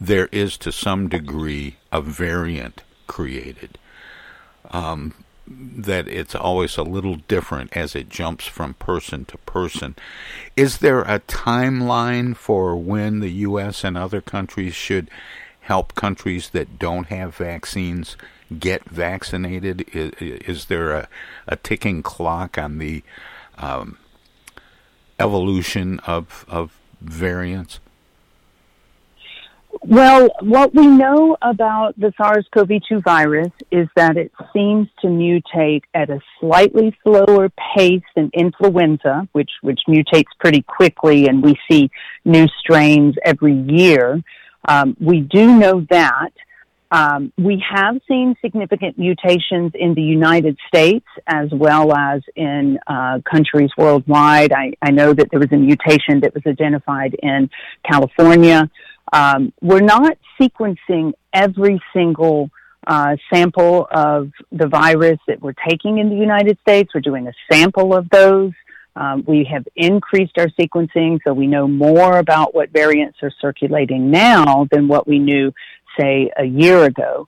there 0.00 0.28
is 0.32 0.56
to 0.58 0.72
some 0.72 1.08
degree 1.08 1.76
a 1.92 2.00
variant 2.00 2.82
created. 3.06 3.78
Um, 4.70 5.14
that 5.48 6.08
it's 6.08 6.34
always 6.34 6.76
a 6.76 6.82
little 6.82 7.16
different 7.28 7.76
as 7.76 7.94
it 7.94 8.08
jumps 8.08 8.46
from 8.46 8.74
person 8.74 9.24
to 9.26 9.38
person. 9.38 9.94
Is 10.56 10.78
there 10.78 11.02
a 11.02 11.20
timeline 11.20 12.36
for 12.36 12.74
when 12.76 13.20
the 13.20 13.30
U.S. 13.30 13.84
and 13.84 13.96
other 13.96 14.20
countries 14.20 14.74
should 14.74 15.08
help 15.60 15.94
countries 15.94 16.50
that 16.50 16.78
don't 16.78 17.06
have 17.08 17.36
vaccines 17.36 18.16
get 18.58 18.84
vaccinated? 18.88 19.88
Is, 19.92 20.12
is 20.20 20.64
there 20.66 20.92
a, 20.92 21.08
a, 21.46 21.56
ticking 21.56 22.02
clock 22.02 22.58
on 22.58 22.78
the 22.78 23.04
um, 23.58 23.98
evolution 25.18 26.00
of, 26.00 26.44
of 26.48 26.78
variants? 27.00 27.80
Well, 29.82 30.30
what 30.40 30.74
we 30.74 30.86
know 30.86 31.36
about 31.42 31.98
the 31.98 32.12
SARS-CoV-2 32.16 33.04
virus 33.04 33.52
is 33.70 33.88
that 33.94 34.16
it 34.16 34.32
seems 34.52 34.88
to 35.00 35.06
mutate 35.06 35.82
at 35.94 36.10
a 36.10 36.20
slightly 36.40 36.96
slower 37.04 37.50
pace 37.76 38.02
than 38.14 38.30
influenza, 38.32 39.28
which, 39.32 39.50
which 39.60 39.80
mutates 39.88 40.24
pretty 40.40 40.62
quickly 40.62 41.28
and 41.28 41.42
we 41.42 41.56
see 41.70 41.90
new 42.24 42.46
strains 42.58 43.14
every 43.24 43.54
year. 43.54 44.22
Um, 44.66 44.96
we 44.98 45.20
do 45.20 45.56
know 45.58 45.86
that. 45.90 46.30
Um, 46.90 47.32
we 47.36 47.62
have 47.68 47.96
seen 48.06 48.36
significant 48.40 48.98
mutations 48.98 49.72
in 49.74 49.94
the 49.94 50.02
United 50.02 50.56
States 50.68 51.06
as 51.26 51.48
well 51.50 51.92
as 51.92 52.22
in 52.36 52.78
uh, 52.86 53.20
countries 53.28 53.70
worldwide. 53.76 54.52
I, 54.52 54.72
I 54.80 54.92
know 54.92 55.12
that 55.12 55.28
there 55.30 55.40
was 55.40 55.50
a 55.50 55.56
mutation 55.56 56.20
that 56.20 56.32
was 56.34 56.44
identified 56.46 57.16
in 57.20 57.50
California. 57.84 58.70
Um, 59.12 59.52
we're 59.60 59.80
not 59.80 60.16
sequencing 60.40 61.12
every 61.32 61.80
single 61.92 62.50
uh, 62.86 63.16
sample 63.32 63.88
of 63.90 64.30
the 64.52 64.68
virus 64.68 65.18
that 65.26 65.42
we're 65.42 65.54
taking 65.68 65.98
in 65.98 66.08
the 66.08 66.16
United 66.16 66.56
States. 66.60 66.90
We're 66.94 67.00
doing 67.00 67.26
a 67.26 67.32
sample 67.50 67.94
of 67.94 68.08
those. 68.10 68.52
Um, 68.94 69.24
we 69.26 69.46
have 69.52 69.66
increased 69.76 70.38
our 70.38 70.48
sequencing, 70.58 71.18
so 71.22 71.34
we 71.34 71.46
know 71.46 71.68
more 71.68 72.18
about 72.18 72.54
what 72.54 72.70
variants 72.70 73.18
are 73.22 73.32
circulating 73.42 74.10
now 74.10 74.66
than 74.70 74.88
what 74.88 75.06
we 75.06 75.18
knew, 75.18 75.52
say, 75.98 76.30
a 76.36 76.44
year 76.44 76.84
ago. 76.84 77.26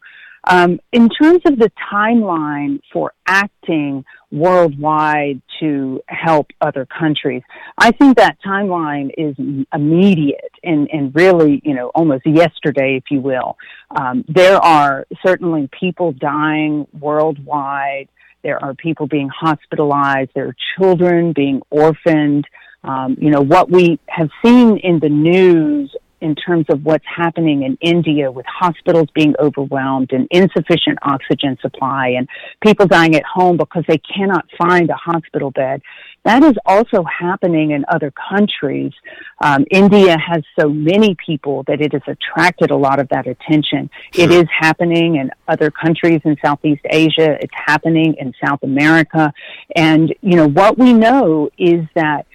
Um, 0.49 0.81
in 0.93 1.09
terms 1.11 1.43
of 1.45 1.59
the 1.59 1.71
timeline 1.93 2.81
for 2.93 3.13
acting 3.27 4.05
worldwide 4.31 5.43
to 5.61 6.01
help 6.07 6.47
other 6.61 6.87
countries, 6.87 7.43
I 7.77 7.91
think 7.91 8.17
that 8.17 8.39
timeline 8.45 9.11
is 9.19 9.37
immediate 9.75 10.53
and, 10.63 10.89
and 10.91 11.15
really, 11.15 11.61
you 11.65 11.75
know, 11.75 11.89
almost 11.89 12.25
yesterday, 12.25 12.97
if 12.97 13.11
you 13.11 13.21
will. 13.21 13.59
Um, 13.95 14.25
there 14.27 14.57
are 14.57 15.07
certainly 15.27 15.69
people 15.79 16.13
dying 16.13 16.87
worldwide. 16.99 18.09
There 18.43 18.63
are 18.63 18.75
people 18.75 19.07
being 19.07 19.29
hospitalized. 19.29 20.31
There 20.35 20.49
are 20.49 20.57
children 20.79 21.33
being 21.33 21.61
orphaned. 21.71 22.47
Um, 22.85 23.19
you 23.21 23.31
know, 23.31 23.43
what 23.43 23.71
we 23.71 23.99
have 24.07 24.31
seen 24.43 24.79
in 24.79 25.01
the 25.01 25.09
news 25.09 25.95
in 26.21 26.35
terms 26.35 26.67
of 26.69 26.85
what's 26.85 27.05
happening 27.07 27.63
in 27.63 27.77
India 27.81 28.31
with 28.31 28.47
hospitals 28.47 29.09
being 29.15 29.35
overwhelmed 29.39 30.13
and 30.13 30.27
insufficient 30.31 30.99
oxygen 31.03 31.57
supply 31.61 32.09
and 32.09 32.29
people 32.63 32.87
dying 32.87 33.15
at 33.15 33.25
home 33.25 33.57
because 33.57 33.85
they 33.89 33.99
cannot 33.99 34.45
find 34.57 34.91
a 34.91 34.95
hospital 34.95 35.51
bed. 35.51 35.81
That 36.25 36.43
is 36.43 36.55
also 36.67 37.05
happening 37.05 37.71
in 37.71 37.85
other 37.89 38.13
countries. 38.29 38.93
Um, 39.41 39.65
India 39.71 40.17
has 40.19 40.43
so 40.59 40.69
many 40.69 41.17
people 41.25 41.63
that 41.69 41.81
it 41.81 41.93
has 41.93 42.03
attracted 42.07 42.71
a 42.71 42.77
lot 42.77 43.01
of 43.01 43.09
that 43.09 43.27
attention. 43.27 43.89
Sure. 44.13 44.25
It 44.25 44.31
is 44.31 44.47
happening 44.51 45.17
in 45.17 45.31
other 45.47 45.71
countries 45.71 46.21
in 46.25 46.37
Southeast 46.45 46.83
Asia. 46.85 47.39
It's 47.41 47.55
happening 47.55 48.15
in 48.19 48.35
South 48.45 48.63
America. 48.63 49.33
And, 49.75 50.15
you 50.21 50.37
know, 50.37 50.49
what 50.49 50.77
we 50.77 50.93
know 50.93 51.49
is 51.57 51.87
that 51.95 52.27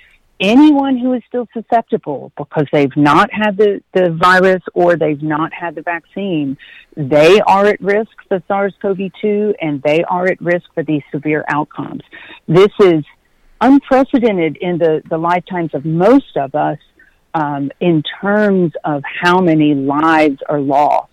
anyone 0.43 0.97
who 0.97 1.13
is 1.13 1.23
still 1.27 1.47
susceptible 1.53 2.31
because 2.37 2.67
they've 2.71 2.95
not 2.97 3.29
had 3.33 3.57
the, 3.57 3.81
the 3.93 4.11
virus 4.11 4.61
or 4.73 4.97
they've 4.97 5.23
not 5.23 5.53
had 5.53 5.73
the 5.73 5.81
vaccine, 5.81 6.57
they 6.97 7.39
are 7.41 7.65
at 7.65 7.79
risk 7.81 8.11
for 8.27 8.43
SARS-CoV-2 8.47 9.55
and 9.61 9.81
they 9.81 10.03
are 10.03 10.27
at 10.27 10.39
risk 10.41 10.65
for 10.75 10.83
these 10.83 11.01
severe 11.11 11.45
outcomes. 11.47 12.01
This 12.47 12.71
is 12.81 13.05
unprecedented 13.61 14.57
in 14.57 14.77
the, 14.77 15.01
the 15.09 15.17
lifetimes 15.17 15.73
of 15.73 15.85
most 15.85 16.35
of 16.35 16.53
us 16.53 16.77
um, 17.33 17.71
in 17.79 18.03
terms 18.21 18.73
of 18.83 19.01
how 19.21 19.39
many 19.39 19.73
lives 19.73 20.37
are 20.49 20.59
lost. 20.59 21.09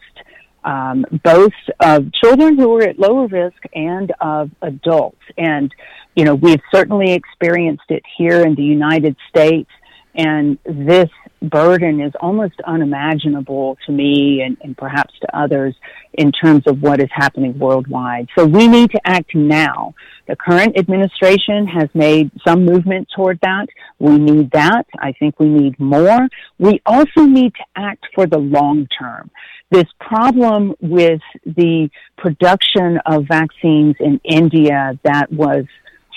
Um, 0.62 1.06
both 1.24 1.55
of 1.78 2.12
children 2.12 2.59
who 2.59 2.76
are 2.76 2.82
at 2.82 2.98
lower 2.98 3.28
risk 3.28 3.62
and 3.72 4.12
of 4.20 4.50
adults. 4.61 5.22
And 5.38 5.72
you 6.14 6.24
know, 6.24 6.34
we've 6.34 6.61
certainly 6.72 7.12
experienced 7.12 7.84
it 7.88 8.02
here 8.16 8.42
in 8.42 8.54
the 8.54 8.62
United 8.62 9.16
States, 9.28 9.70
and 10.14 10.58
this 10.64 11.08
burden 11.42 12.00
is 12.00 12.12
almost 12.20 12.54
unimaginable 12.66 13.78
to 13.86 13.92
me 13.92 14.42
and, 14.42 14.58
and, 14.62 14.76
perhaps 14.76 15.14
to 15.20 15.38
others 15.38 15.74
in 16.12 16.30
terms 16.32 16.62
of 16.66 16.82
what 16.82 17.00
is 17.00 17.08
happening 17.12 17.58
worldwide. 17.58 18.28
So 18.36 18.44
we 18.44 18.68
need 18.68 18.90
to 18.90 19.00
act 19.06 19.34
now. 19.34 19.94
The 20.28 20.36
current 20.36 20.78
administration 20.78 21.66
has 21.66 21.88
made 21.94 22.30
some 22.46 22.66
movement 22.66 23.08
toward 23.16 23.40
that. 23.40 23.66
We 23.98 24.18
need 24.18 24.50
that. 24.50 24.86
I 24.98 25.12
think 25.12 25.40
we 25.40 25.48
need 25.48 25.80
more. 25.80 26.28
We 26.58 26.82
also 26.84 27.22
need 27.22 27.54
to 27.54 27.64
act 27.74 28.06
for 28.14 28.26
the 28.26 28.38
long 28.38 28.86
term. 28.98 29.30
This 29.70 29.86
problem 29.98 30.74
with 30.80 31.20
the 31.46 31.88
production 32.18 32.98
of 33.06 33.26
vaccines 33.28 33.96
in 33.98 34.20
India 34.24 34.98
that 35.04 35.32
was 35.32 35.64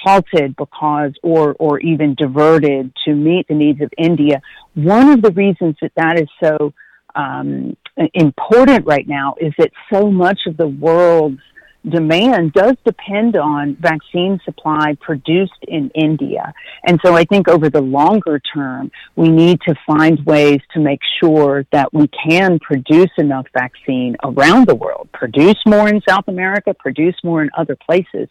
halted 0.04 0.56
because 0.56 1.14
or 1.24 1.56
or 1.60 1.80
even 1.80 2.16
diverted 2.16 2.92
to 3.06 3.14
meet 3.14 3.48
the 3.48 3.56
needs 3.56 3.82
of 3.82 3.92
India. 3.98 4.42
One 4.74 5.10
of 5.10 5.22
the 5.22 5.32
reasons 5.32 5.76
that 5.82 5.92
that 5.96 6.20
is 6.20 6.30
so 6.44 6.74
um, 7.16 7.78
important 8.14 8.86
right 8.86 9.08
now 9.08 9.36
is 9.40 9.54
that 9.58 9.72
so 9.92 10.10
much 10.10 10.42
of 10.48 10.58
the 10.58 10.68
world's 10.68 11.42
demand 11.88 12.54
does 12.54 12.76
depend 12.86 13.36
on 13.36 13.76
vaccine 13.80 14.40
supply 14.46 14.96
produced 15.02 15.52
in 15.68 15.90
India. 15.94 16.54
And 16.86 17.00
so 17.04 17.14
I 17.14 17.26
think 17.26 17.48
over 17.50 17.70
the 17.70 17.82
longer 17.82 18.40
term, 18.40 18.92
we 19.16 19.30
need 19.30 19.60
to 19.68 19.76
find 19.86 20.26
ways 20.26 20.60
to 20.74 20.80
make 20.80 21.02
sure 21.22 21.66
that 21.72 21.94
we 21.94 22.10
can 22.28 22.60
produce 22.60 23.12
enough 23.18 23.48
vaccine 23.54 24.16
around 24.24 24.68
the 24.68 24.76
world, 24.76 25.10
produce 25.14 25.58
more 25.66 25.90
in 25.90 26.02
South 26.08 26.28
America, 26.28 26.74
produce 26.74 27.16
more 27.24 27.42
in 27.42 27.50
other 27.58 27.76
places. 27.76 28.30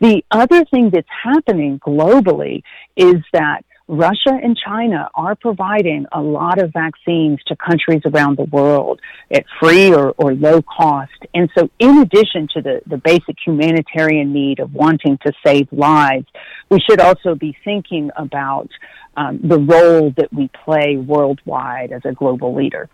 The 0.00 0.24
other 0.30 0.64
thing 0.64 0.90
that's 0.90 1.08
happening 1.22 1.78
globally 1.78 2.62
is 2.96 3.16
that 3.32 3.64
Russia 3.86 4.38
and 4.40 4.56
China 4.56 5.08
are 5.14 5.34
providing 5.34 6.06
a 6.12 6.20
lot 6.22 6.62
of 6.62 6.72
vaccines 6.72 7.40
to 7.48 7.56
countries 7.56 8.00
around 8.06 8.38
the 8.38 8.44
world 8.44 9.00
at 9.32 9.44
free 9.60 9.92
or, 9.92 10.14
or 10.16 10.32
low 10.32 10.62
cost. 10.62 11.10
And 11.34 11.50
so 11.58 11.68
in 11.80 11.98
addition 11.98 12.46
to 12.54 12.62
the, 12.62 12.82
the 12.86 12.98
basic 12.98 13.36
humanitarian 13.44 14.32
need 14.32 14.60
of 14.60 14.72
wanting 14.72 15.18
to 15.26 15.32
save 15.44 15.68
lives, 15.72 16.26
we 16.70 16.78
should 16.88 17.00
also 17.00 17.34
be 17.34 17.56
thinking 17.64 18.10
about 18.16 18.68
um, 19.16 19.40
the 19.42 19.58
role 19.58 20.14
that 20.16 20.32
we 20.32 20.48
play 20.64 20.96
worldwide 20.96 21.90
as 21.90 22.02
a 22.04 22.12
global 22.12 22.54
leader. 22.54 22.88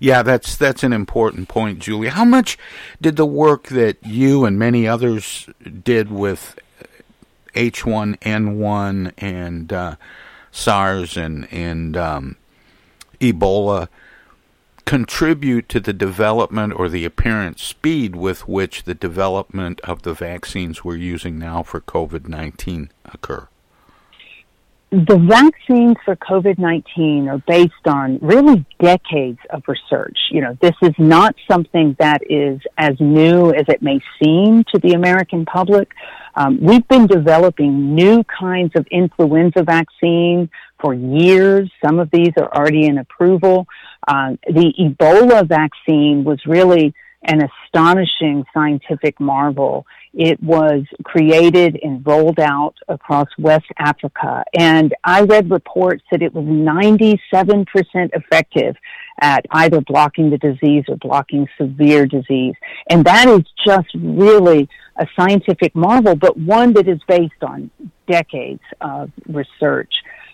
Yeah, 0.00 0.22
that's 0.22 0.56
that's 0.56 0.82
an 0.82 0.92
important 0.92 1.48
point, 1.48 1.78
Julie. 1.78 2.08
How 2.08 2.24
much 2.24 2.58
did 3.00 3.16
the 3.16 3.26
work 3.26 3.68
that 3.68 4.04
you 4.04 4.44
and 4.44 4.58
many 4.58 4.86
others 4.86 5.48
did 5.82 6.10
with 6.10 6.58
H1N1 7.54 9.12
and 9.18 9.72
uh, 9.72 9.96
SARS 10.52 11.16
and 11.16 11.50
and 11.52 11.96
um, 11.96 12.36
Ebola 13.20 13.88
contribute 14.84 15.68
to 15.68 15.80
the 15.80 15.92
development 15.92 16.72
or 16.76 16.88
the 16.88 17.04
apparent 17.04 17.58
speed 17.58 18.14
with 18.14 18.46
which 18.46 18.84
the 18.84 18.94
development 18.94 19.80
of 19.80 20.02
the 20.02 20.14
vaccines 20.14 20.84
we're 20.84 20.96
using 20.96 21.38
now 21.38 21.62
for 21.62 21.80
COVID 21.80 22.28
19 22.28 22.90
occur? 23.04 23.48
The 24.90 25.18
vaccines 25.18 25.96
for 26.04 26.14
COVID 26.14 26.58
19 26.58 27.28
are 27.28 27.42
based 27.48 27.72
on 27.86 28.20
really 28.22 28.64
decades 28.80 29.40
of 29.50 29.64
research. 29.66 30.16
You 30.30 30.42
know, 30.42 30.56
this 30.62 30.74
is 30.80 30.94
not 30.96 31.34
something 31.50 31.96
that 31.98 32.22
is 32.30 32.60
as 32.78 32.94
new 33.00 33.50
as 33.50 33.64
it 33.68 33.82
may 33.82 34.00
seem 34.22 34.62
to 34.72 34.78
the 34.78 34.92
American 34.92 35.44
public. 35.44 35.90
Um, 36.36 36.60
we've 36.60 36.86
been 36.86 37.08
developing 37.08 37.96
new 37.96 38.22
kinds 38.24 38.72
of 38.76 38.86
influenza 38.92 39.64
vaccine 39.64 40.50
for 40.80 40.94
years. 40.94 41.68
Some 41.84 41.98
of 41.98 42.08
these 42.12 42.32
are 42.36 42.54
already 42.54 42.86
in 42.86 42.98
approval. 42.98 43.66
Uh, 44.06 44.36
the 44.46 44.72
Ebola 44.78 45.48
vaccine 45.48 46.22
was 46.22 46.38
really 46.46 46.94
an 47.24 47.40
astonishing 47.42 48.44
scientific 48.54 49.18
marvel. 49.18 49.84
It 50.16 50.42
was 50.42 50.84
created 51.04 51.78
and 51.82 52.04
rolled 52.06 52.40
out 52.40 52.74
across 52.88 53.28
West 53.38 53.66
Africa. 53.76 54.44
And 54.54 54.94
I 55.04 55.20
read 55.20 55.50
reports 55.50 56.02
that 56.10 56.22
it 56.22 56.32
was 56.32 56.46
97% 56.46 57.18
effective 57.94 58.76
at 59.20 59.44
either 59.50 59.82
blocking 59.82 60.30
the 60.30 60.38
disease 60.38 60.84
or 60.88 60.96
blocking 60.96 61.46
severe 61.58 62.06
disease. 62.06 62.54
And 62.88 63.04
that 63.04 63.28
is 63.28 63.42
just 63.66 63.88
really 63.94 64.70
a 64.96 65.06
scientific 65.18 65.76
marvel, 65.76 66.14
but 66.14 66.38
one 66.38 66.72
that 66.72 66.88
is 66.88 67.00
based 67.06 67.42
on 67.42 67.70
decades 68.08 68.62
of 68.80 69.10
research. 69.28 69.92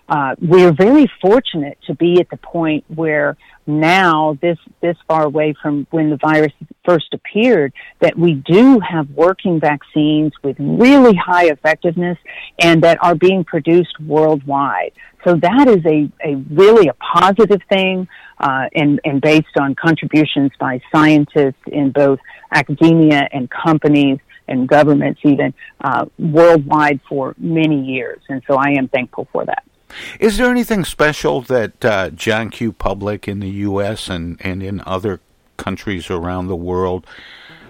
Uh, 0.09 0.37
we 0.41 0.65
are 0.65 0.73
very 0.73 1.11
fortunate 1.21 1.79
to 1.87 1.95
be 1.95 2.21
at 2.21 2.31
the 2.31 2.37
point 2.37 2.85
where 2.89 3.37
now, 3.67 4.37
this 4.43 4.59
this 4.81 4.97
far 5.07 5.25
away 5.25 5.55
from 5.63 5.87
when 5.91 6.11
the 6.11 6.17
virus 6.17 6.53
first 6.85 7.15
appeared, 7.15 7.73
that 8.01 8.19
we 8.19 8.35
do 8.35 8.81
have 8.81 9.09
working 9.11 9.61
vaccines 9.61 10.33
with 10.43 10.57
really 10.59 11.15
high 11.15 11.47
effectiveness 11.47 12.19
and 12.59 12.83
that 12.83 12.99
are 13.03 13.15
being 13.15 13.45
produced 13.45 14.01
worldwide. 14.01 14.93
So 15.25 15.37
that 15.37 15.69
is 15.69 15.85
a, 15.87 16.11
a 16.25 16.35
really 16.51 16.89
a 16.89 16.95
positive 16.95 17.61
thing, 17.69 18.09
uh, 18.39 18.69
and 18.75 19.01
and 19.05 19.21
based 19.21 19.57
on 19.61 19.77
contributions 19.77 20.51
by 20.59 20.81
scientists 20.93 21.63
in 21.67 21.93
both 21.93 22.19
academia 22.51 23.29
and 23.33 23.49
companies 23.49 24.19
and 24.49 24.69
governments 24.69 25.21
even 25.23 25.55
uh, 25.81 26.07
worldwide 26.19 27.01
for 27.09 27.35
many 27.39 27.85
years. 27.85 28.21
And 28.29 28.43
so 28.49 28.57
I 28.57 28.71
am 28.71 28.89
thankful 28.89 29.29
for 29.33 29.45
that. 29.45 29.63
Is 30.21 30.37
there 30.37 30.51
anything 30.51 30.85
special 30.85 31.43
that 31.43 31.85
uh, 31.85 32.11
John 32.11 32.51
Q. 32.51 32.73
Public 32.73 33.29
in 33.29 33.41
the 33.41 33.51
U.S. 33.51 34.09
and, 34.09 34.41
and 34.41 34.63
in 34.63 34.83
other 34.87 35.21
countries 35.57 36.11
around 36.11 36.49
the 36.49 36.57
world 36.57 37.07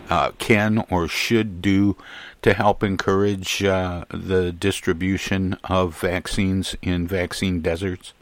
uh, 0.09 0.31
can 0.39 0.85
or 0.91 1.09
should 1.09 1.63
do 1.63 1.97
to 2.43 2.55
help 2.55 2.83
encourage 2.83 3.63
uh, 3.63 4.05
the 4.11 4.53
distribution 4.53 5.57
of 5.65 5.99
vaccines 5.99 6.77
in 6.83 7.07
vaccine 7.07 7.61
deserts? 7.61 8.13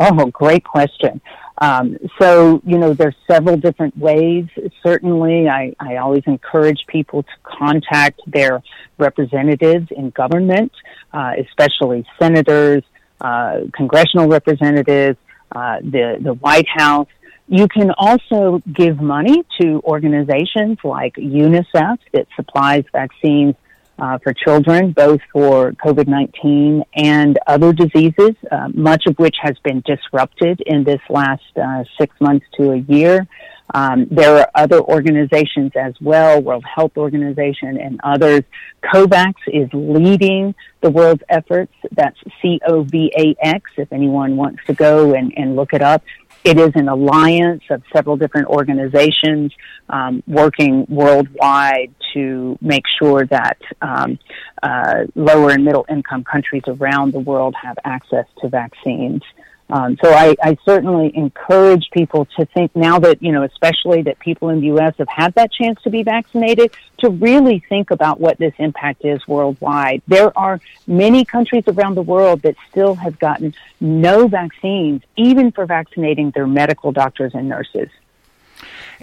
Oh, 0.00 0.26
great 0.32 0.64
question. 0.64 1.20
Um, 1.58 1.98
so, 2.18 2.62
you 2.64 2.78
know, 2.78 2.94
there's 2.94 3.14
several 3.30 3.58
different 3.58 3.96
ways. 3.98 4.46
Certainly, 4.82 5.46
I, 5.46 5.74
I 5.78 5.96
always 5.96 6.22
encourage 6.26 6.78
people 6.88 7.22
to 7.22 7.28
contact 7.44 8.22
their 8.26 8.62
representatives 8.96 9.88
in 9.90 10.08
government, 10.08 10.72
uh, 11.12 11.32
especially 11.38 12.06
senators, 12.18 12.82
uh, 13.20 13.58
congressional 13.76 14.26
representatives, 14.26 15.18
uh, 15.54 15.80
the, 15.82 16.16
the 16.22 16.32
White 16.32 16.68
House. 16.74 17.08
You 17.46 17.68
can 17.68 17.90
also 17.98 18.62
give 18.72 18.98
money 18.98 19.44
to 19.60 19.82
organizations 19.84 20.78
like 20.82 21.14
UNICEF 21.16 21.98
that 22.14 22.26
supplies 22.36 22.84
vaccines 22.90 23.54
uh, 24.00 24.18
for 24.18 24.32
children, 24.32 24.92
both 24.92 25.20
for 25.32 25.72
COVID 25.72 26.08
19 26.08 26.82
and 26.94 27.38
other 27.46 27.72
diseases, 27.72 28.32
uh, 28.50 28.68
much 28.72 29.04
of 29.06 29.16
which 29.18 29.36
has 29.42 29.56
been 29.62 29.82
disrupted 29.86 30.62
in 30.66 30.84
this 30.84 31.00
last 31.08 31.42
uh, 31.56 31.84
six 31.98 32.14
months 32.20 32.46
to 32.56 32.72
a 32.72 32.78
year. 32.78 33.26
Um, 33.72 34.08
there 34.10 34.36
are 34.36 34.50
other 34.54 34.80
organizations 34.80 35.72
as 35.76 35.94
well, 36.00 36.42
World 36.42 36.64
Health 36.64 36.96
Organization 36.96 37.78
and 37.78 38.00
others. 38.02 38.42
COVAX 38.82 39.34
is 39.46 39.68
leading 39.72 40.54
the 40.80 40.90
world's 40.90 41.22
efforts. 41.28 41.72
That's 41.92 42.16
C-O-V-A-X 42.42 43.70
if 43.76 43.92
anyone 43.92 44.36
wants 44.36 44.64
to 44.66 44.74
go 44.74 45.14
and, 45.14 45.32
and 45.36 45.54
look 45.54 45.72
it 45.72 45.82
up. 45.82 46.02
It 46.42 46.58
is 46.58 46.70
an 46.74 46.88
alliance 46.88 47.62
of 47.70 47.82
several 47.92 48.16
different 48.16 48.48
organizations 48.48 49.52
um, 49.88 50.22
working 50.26 50.86
worldwide 50.88 51.94
to 52.14 52.58
make 52.60 52.84
sure 52.98 53.26
that 53.26 53.58
um, 53.80 54.18
uh, 54.62 55.04
lower 55.14 55.50
and 55.50 55.64
middle 55.64 55.86
income 55.88 56.24
countries 56.24 56.62
around 56.66 57.12
the 57.12 57.20
world 57.20 57.54
have 57.60 57.78
access 57.84 58.26
to 58.40 58.48
vaccines. 58.48 59.22
Um, 59.70 59.96
so 60.02 60.10
I, 60.10 60.34
I, 60.42 60.58
certainly 60.64 61.12
encourage 61.16 61.90
people 61.92 62.26
to 62.36 62.44
think 62.46 62.74
now 62.74 62.98
that, 62.98 63.22
you 63.22 63.30
know, 63.30 63.44
especially 63.44 64.02
that 64.02 64.18
people 64.18 64.48
in 64.48 64.60
the 64.60 64.66
U.S. 64.66 64.94
have 64.98 65.08
had 65.08 65.34
that 65.34 65.52
chance 65.52 65.80
to 65.82 65.90
be 65.90 66.02
vaccinated, 66.02 66.74
to 66.98 67.08
really 67.08 67.62
think 67.68 67.92
about 67.92 68.18
what 68.18 68.36
this 68.38 68.52
impact 68.58 69.04
is 69.04 69.26
worldwide. 69.28 70.02
There 70.08 70.36
are 70.36 70.60
many 70.88 71.24
countries 71.24 71.62
around 71.68 71.94
the 71.94 72.02
world 72.02 72.42
that 72.42 72.56
still 72.68 72.96
have 72.96 73.20
gotten 73.20 73.54
no 73.80 74.26
vaccines, 74.26 75.02
even 75.16 75.52
for 75.52 75.66
vaccinating 75.66 76.32
their 76.32 76.48
medical 76.48 76.90
doctors 76.90 77.32
and 77.34 77.48
nurses. 77.48 77.90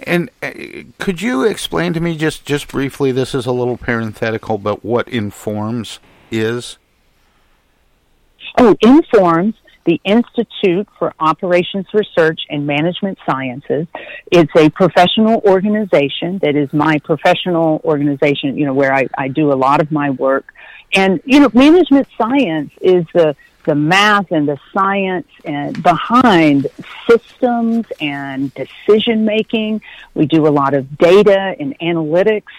And 0.04 0.30
uh, 0.42 0.50
could 0.98 1.20
you 1.20 1.44
explain 1.44 1.92
to 1.94 2.00
me 2.00 2.16
just, 2.16 2.44
just 2.44 2.68
briefly, 2.68 3.12
this 3.12 3.34
is 3.34 3.46
a 3.46 3.52
little 3.52 3.76
parenthetical, 3.76 4.58
but 4.58 4.84
what 4.84 5.08
INFORMS 5.08 5.98
is? 6.30 6.78
Oh, 8.58 8.76
INFORMS 8.82 9.54
the 9.88 10.00
Institute 10.04 10.86
for 10.98 11.14
Operations 11.18 11.86
Research 11.94 12.40
and 12.50 12.66
Management 12.66 13.18
Sciences. 13.24 13.86
It's 14.30 14.52
a 14.54 14.68
professional 14.68 15.40
organization 15.46 16.38
that 16.42 16.54
is 16.56 16.70
my 16.74 16.98
professional 16.98 17.80
organization, 17.84 18.58
you 18.58 18.66
know, 18.66 18.74
where 18.74 18.92
I, 18.92 19.08
I 19.16 19.28
do 19.28 19.50
a 19.50 19.56
lot 19.56 19.80
of 19.80 19.90
my 19.90 20.10
work. 20.10 20.52
And, 20.94 21.22
you 21.24 21.40
know, 21.40 21.50
management 21.54 22.06
science 22.18 22.70
is 22.82 23.06
the, 23.14 23.34
the 23.68 23.74
math 23.74 24.32
and 24.32 24.48
the 24.48 24.58
science 24.72 25.28
and 25.44 25.80
behind 25.82 26.66
systems 27.08 27.86
and 28.00 28.52
decision 28.54 29.26
making. 29.26 29.82
We 30.14 30.24
do 30.24 30.46
a 30.46 30.48
lot 30.48 30.72
of 30.72 30.96
data 30.96 31.54
and 31.60 31.78
analytics. 31.80 32.50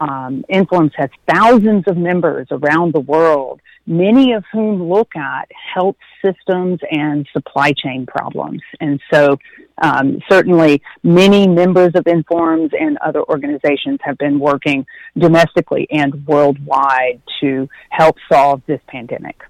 Um, 0.00 0.44
INFORMS 0.48 0.92
has 0.96 1.10
thousands 1.32 1.84
of 1.86 1.96
members 1.96 2.48
around 2.50 2.92
the 2.94 3.00
world 3.00 3.60
many 3.86 4.32
of 4.32 4.44
whom 4.52 4.82
look 4.82 5.14
at 5.16 5.50
health 5.74 5.96
systems 6.24 6.80
and 6.90 7.26
supply 7.32 7.72
chain 7.72 8.04
problems. 8.06 8.62
And 8.80 9.00
so, 9.12 9.38
um, 9.80 10.20
certainly, 10.28 10.82
many 11.02 11.46
members 11.46 11.92
of 11.94 12.06
Informs 12.06 12.72
and 12.78 12.98
other 12.98 13.22
organizations 13.22 14.00
have 14.02 14.18
been 14.18 14.38
working 14.38 14.86
domestically 15.16 15.86
and 15.90 16.26
worldwide 16.26 17.20
to 17.40 17.68
help 17.90 18.16
solve 18.30 18.62
this 18.66 18.80
pandemic. 18.88 19.42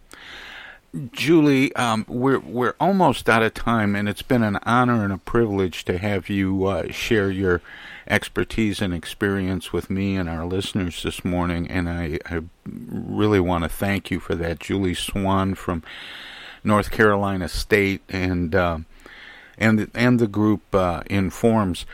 Julie, 1.13 1.75
um, 1.77 2.07
we're 2.09 2.39
we're 2.39 2.75
almost 2.81 3.29
out 3.29 3.43
of 3.43 3.53
time, 3.53 3.95
and 3.95 4.09
it's 4.09 4.23
been 4.23 4.43
an 4.43 4.59
honor 4.63 5.05
and 5.05 5.13
a 5.13 5.19
privilege 5.19 5.85
to 5.85 5.99
have 5.99 6.29
you 6.31 6.67
uh, 6.67 6.91
share 6.91 7.31
your 7.31 7.61
expertise 8.09 8.81
and 8.81 8.95
experience 8.95 9.73
with 9.73 9.91
me 9.91 10.17
and 10.17 10.29
our 10.29 10.47
listeners 10.47 11.03
this 11.03 11.25
morning. 11.25 11.69
And 11.69 11.89
I, 11.89 12.19
I 12.27 12.43
really 12.65 13.41
want 13.41 13.65
to 13.65 13.69
thank 13.69 14.11
you 14.11 14.21
for 14.21 14.35
that, 14.37 14.61
Julie 14.61 14.95
Swann 14.95 15.55
from 15.55 15.83
North 16.65 16.91
Carolina 16.91 17.49
State, 17.49 18.03
and 18.09 18.55
uh, 18.55 18.79
and 19.59 19.91
and 19.95 20.19
the 20.19 20.29
group 20.29 20.75
uh, 20.75 21.03
informs. 21.11 21.85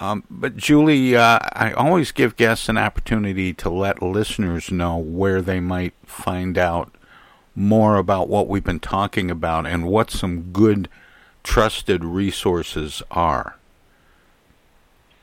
Um, 0.00 0.24
but 0.30 0.56
Julie, 0.56 1.14
uh, 1.14 1.38
I 1.52 1.72
always 1.72 2.10
give 2.10 2.36
guests 2.36 2.68
an 2.68 2.78
opportunity 2.78 3.52
to 3.54 3.68
let 3.68 4.02
listeners 4.02 4.72
know 4.72 4.96
where 4.96 5.42
they 5.42 5.60
might 5.60 5.92
find 6.06 6.56
out 6.56 6.94
more 7.54 7.96
about 7.96 8.28
what 8.28 8.48
we've 8.48 8.64
been 8.64 8.80
talking 8.80 9.30
about 9.30 9.66
and 9.66 9.86
what 9.86 10.10
some 10.10 10.52
good, 10.52 10.88
trusted 11.42 12.04
resources 12.04 13.02
are? 13.10 13.56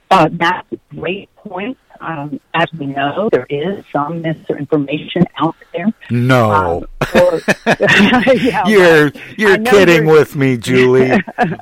Uh, 0.10 0.30
that's 0.32 0.72
a 0.72 0.80
great 0.96 1.34
point. 1.36 1.78
Um, 2.00 2.40
as 2.54 2.68
we 2.78 2.86
know, 2.86 3.30
there 3.32 3.48
is 3.50 3.84
some 3.92 4.22
misinformation 4.22 5.24
out 5.38 5.56
there. 5.74 5.88
No, 6.12 6.86
um, 7.02 7.22
or, 7.22 7.42
yeah, 8.36 8.68
you're 8.68 9.12
you're 9.36 9.58
kidding 9.58 10.06
you're, 10.06 10.14
with 10.14 10.36
me, 10.36 10.58
Julie. 10.58 11.12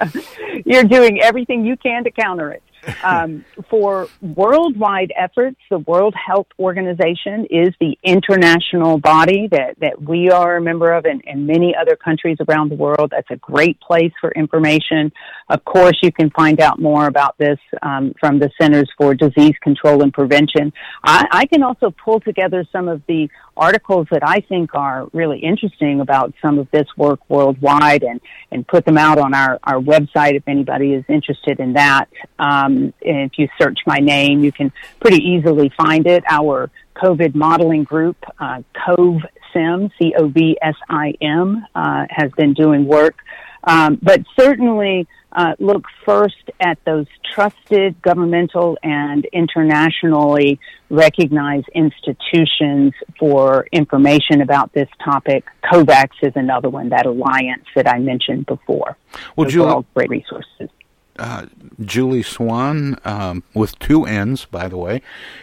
you're 0.66 0.84
doing 0.84 1.22
everything 1.22 1.66
you 1.66 1.78
can 1.78 2.04
to 2.04 2.12
counter 2.12 2.52
it. 2.52 2.64
Um, 3.04 3.46
for 3.70 4.08
worldwide 4.22 5.12
efforts, 5.18 5.58
the 5.70 5.80
World 5.80 6.14
Health 6.16 6.48
Organization 6.60 7.48
is 7.50 7.70
the 7.80 7.98
international 8.04 8.98
body 9.00 9.48
that, 9.52 9.80
that 9.80 10.02
we 10.02 10.30
are 10.30 10.58
a 10.58 10.62
member 10.62 10.94
of 10.94 11.06
and, 11.06 11.22
and 11.26 11.48
many 11.48 11.76
other 11.76 11.96
countries 11.96 12.38
around 12.48 12.70
the 12.70 12.76
world. 12.76 13.12
That's 13.12 13.30
a 13.32 13.38
great 13.38 13.80
place 13.80 14.12
for 14.20 14.32
information. 14.32 15.12
Of 15.50 15.64
course, 15.66 15.98
you 16.02 16.12
can 16.12 16.30
find 16.32 16.60
out 16.62 16.80
more 16.80 17.08
about 17.08 17.38
this 17.38 17.60
um, 17.82 18.14
from 18.20 18.40
the 18.40 18.50
Centers 18.60 18.90
for 18.98 19.14
Disease 19.14 19.56
Control 19.62 20.02
and 20.02 20.14
Prevention. 20.14 20.74
I, 21.04 21.26
I 21.32 21.46
can 21.46 21.64
also 21.64 21.92
pull 21.92 22.20
together 22.20 22.66
some 22.72 22.88
of 22.88 23.02
the 23.08 23.30
articles 23.58 24.08
that 24.12 24.22
I 24.24 24.42
think 24.42 24.76
are 24.76 25.08
really 25.14 25.40
interesting 25.40 26.02
about 26.02 26.34
some 26.42 26.60
of 26.60 26.68
this 26.72 26.88
work 26.98 27.20
worldwide 27.30 28.04
and, 28.04 28.20
and 28.52 28.68
put 28.68 28.86
them 28.86 28.98
out 28.98 29.18
on 29.18 29.34
our, 29.34 29.60
our 29.64 29.80
website 29.80 30.36
if 30.36 30.44
anybody 30.48 30.94
is 30.94 31.06
interested 31.08 31.60
in 31.60 31.74
that. 31.74 32.10
Um, 32.38 32.75
if 33.02 33.32
you 33.38 33.48
search 33.60 33.80
my 33.86 34.00
name, 34.00 34.44
you 34.44 34.52
can 34.52 34.72
pretty 35.00 35.24
easily 35.24 35.72
find 35.78 36.08
it. 36.08 36.24
Our 36.30 36.70
COVID 36.96 37.36
modeling 37.36 37.84
group, 37.84 38.18
uh, 38.40 38.62
COVSIM, 38.88 39.92
C-O-V-S-I-M, 40.00 41.66
uh, 41.76 42.06
has 42.10 42.32
been 42.34 42.54
doing 42.54 42.86
work. 42.86 43.16
Um, 43.64 44.00
but 44.02 44.22
certainly, 44.40 45.08
uh, 45.36 45.54
look 45.60 45.84
first 46.06 46.50
at 46.62 46.78
those 46.86 47.08
trusted 47.34 48.02
governmental 48.02 48.78
and 48.84 49.26
internationally 49.34 50.60
recognized 50.90 51.68
institutions 51.74 52.94
for 53.20 53.68
information 53.72 54.42
about 54.42 54.72
this 54.74 54.88
topic. 55.04 55.44
COVAX 55.64 56.10
is 56.22 56.34
another 56.36 56.70
one, 56.70 56.90
that 56.90 57.06
alliance 57.06 57.66
that 57.76 57.88
I 57.88 58.00
mentioned 58.00 58.46
before. 58.46 58.98
Well, 59.36 59.46
Those 59.46 59.58
all 59.58 59.86
great 59.94 60.10
resources. 60.10 60.70
Uh, 61.18 61.46
Julie 61.82 62.24
Swann, 62.24 62.98
um, 63.06 63.44
with 63.54 63.80
two 63.80 64.06
N's, 64.06 64.46
by 64.46 64.68
the 64.68 64.78
way, 64.78 65.02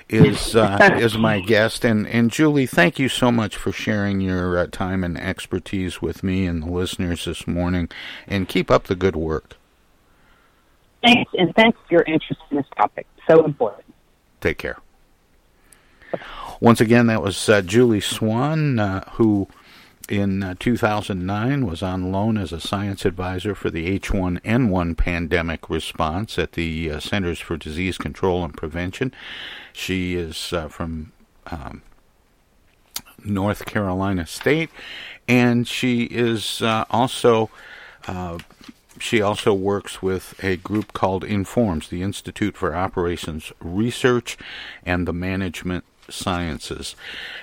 is 0.09 0.55
uh, 0.55 0.97
is 1.01 1.17
my 1.17 1.41
guest. 1.41 1.85
And, 1.85 2.07
and 2.09 2.31
Julie, 2.31 2.67
thank 2.67 2.99
you 2.99 3.09
so 3.09 3.33
much 3.33 3.57
for 3.57 3.73
sharing 3.73 4.21
your 4.21 4.59
uh, 4.59 4.67
time 4.67 5.03
and 5.03 5.19
expertise 5.19 6.03
with 6.03 6.23
me 6.23 6.47
and 6.47 6.63
the 6.63 6.71
listeners 6.71 7.25
this 7.25 7.47
morning. 7.47 7.89
And 8.27 8.49
keep 8.49 8.71
up 8.71 8.85
the 8.85 8.95
good 8.95 9.17
work. 9.17 9.57
Thanks, 11.03 11.33
and 11.37 11.55
thanks 11.55 11.79
for 11.89 11.95
your 11.95 12.03
interest 12.03 12.41
in 12.51 12.59
this 12.59 12.67
topic. 12.77 13.07
So 13.29 13.45
important. 13.45 13.85
Take 14.41 14.59
care. 14.59 14.79
Once 16.61 16.81
again, 16.81 17.07
that 17.07 17.23
was 17.23 17.49
uh, 17.49 17.63
Julie 17.63 18.01
Swann, 18.01 18.79
uh, 18.79 19.09
who 19.13 19.49
in 20.13 20.43
uh, 20.43 20.55
2009 20.59 21.67
was 21.67 21.83
on 21.83 22.13
loan 22.13 22.37
as 22.37 22.53
a 22.53 22.61
science 22.61 23.07
advisor 23.07 23.55
for 23.55 23.71
the 23.71 23.99
H1N1 23.99 24.95
pandemic 24.95 25.71
response 25.71 26.39
at 26.39 26.53
the 26.53 26.91
uh, 26.91 27.01
Centers 27.01 27.41
for 27.41 27.57
Disease 27.57 27.97
Control 27.97 28.45
and 28.45 28.55
Prevention. 28.55 29.15
She 29.73 30.15
is 30.15 30.53
uh, 30.53 30.69
from 30.69 31.13
um, 31.47 31.81
North 33.25 33.65
Carolina 33.65 34.27
State, 34.27 34.69
and 35.27 35.67
she 35.67 36.03
is 36.05 36.61
also 36.63 37.49
she 38.99 39.23
also 39.23 39.55
works 39.55 40.03
with 40.03 40.35
a 40.45 40.57
group 40.59 40.93
called 40.93 41.25
Informs, 41.25 41.89
the 41.89 42.03
Institute 42.03 42.57
for 42.57 42.75
Operations 42.75 43.51
Research 43.61 44.37
and 44.85 45.09
the 45.09 45.13
Management 45.13 45.85
Sciences. 46.09 46.97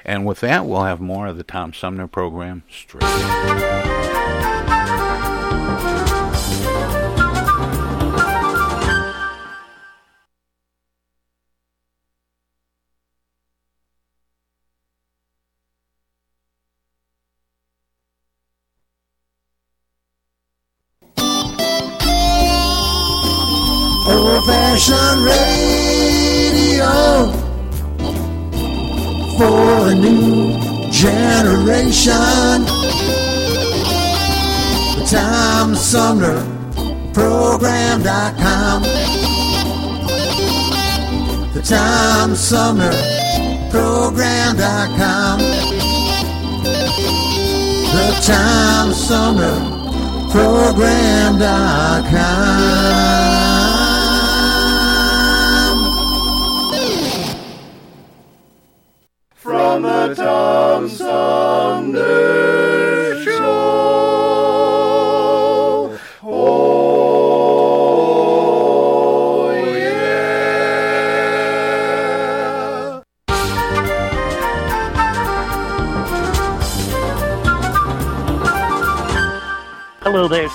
And 0.03 0.25
with 0.25 0.39
that, 0.41 0.65
we'll 0.65 0.83
have 0.83 0.99
more 0.99 1.27
of 1.27 1.37
the 1.37 1.43
Tom 1.43 1.73
Sumner 1.73 2.07
program 2.07 2.63
straight. 2.69 4.08
The 41.59 41.75
Tom 41.75 42.35
Sumner 42.35 42.89
Program.com. 43.69 45.39
The 47.91 48.21
Tom 48.23 48.93
Sumner 48.93 49.59
Program.com. 50.31 50.89
from 59.33 59.81
the 59.81 60.15
Tom 60.15 60.87
Sumner 60.87 62.38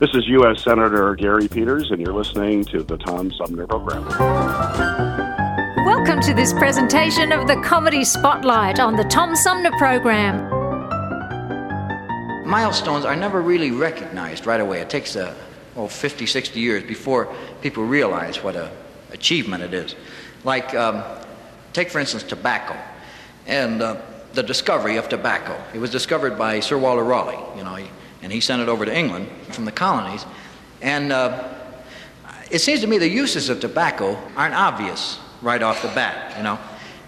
This 0.00 0.14
is 0.14 0.26
U.S. 0.28 0.64
Senator 0.64 1.14
Gary 1.14 1.46
Peters, 1.46 1.90
and 1.90 2.00
you're 2.00 2.14
listening 2.14 2.64
to 2.64 2.82
the 2.82 2.96
Tom 2.96 3.30
Sumner 3.30 3.66
Program. 3.66 4.02
Welcome 5.84 6.22
to 6.22 6.32
this 6.32 6.54
presentation 6.54 7.32
of 7.32 7.46
the 7.46 7.56
Comedy 7.56 8.02
Spotlight 8.02 8.80
on 8.80 8.96
the 8.96 9.04
Tom 9.04 9.36
Sumner 9.36 9.70
Program. 9.72 10.48
Milestones 12.48 13.04
are 13.04 13.14
never 13.14 13.42
really 13.42 13.72
recognized 13.72 14.46
right 14.46 14.62
away. 14.62 14.80
It 14.80 14.88
takes 14.88 15.16
uh, 15.16 15.34
oh, 15.76 15.86
50, 15.86 16.24
60 16.24 16.58
years 16.58 16.82
before 16.82 17.30
people 17.60 17.84
realize 17.84 18.42
what 18.42 18.56
a 18.56 18.72
achievement 19.12 19.62
it 19.62 19.74
is. 19.74 19.94
Like, 20.44 20.74
um, 20.74 21.04
take 21.74 21.90
for 21.90 21.98
instance 21.98 22.22
tobacco 22.22 22.74
and 23.46 23.82
uh, 23.82 24.00
the 24.32 24.42
discovery 24.42 24.96
of 24.96 25.10
tobacco. 25.10 25.62
It 25.74 25.78
was 25.78 25.90
discovered 25.90 26.38
by 26.38 26.60
Sir 26.60 26.78
Walter 26.78 27.04
Raleigh, 27.04 27.58
you 27.58 27.64
know, 27.64 27.74
he, 27.74 27.90
and 28.22 28.32
he 28.32 28.40
sent 28.40 28.62
it 28.62 28.68
over 28.68 28.84
to 28.84 28.96
England 28.96 29.28
from 29.50 29.64
the 29.64 29.72
colonies. 29.72 30.26
And 30.82 31.12
uh, 31.12 31.48
it 32.50 32.60
seems 32.60 32.80
to 32.80 32.86
me 32.86 32.98
the 32.98 33.08
uses 33.08 33.48
of 33.48 33.60
tobacco 33.60 34.18
aren't 34.36 34.54
obvious 34.54 35.18
right 35.42 35.62
off 35.62 35.82
the 35.82 35.88
bat, 35.88 36.36
you 36.36 36.42
know. 36.42 36.58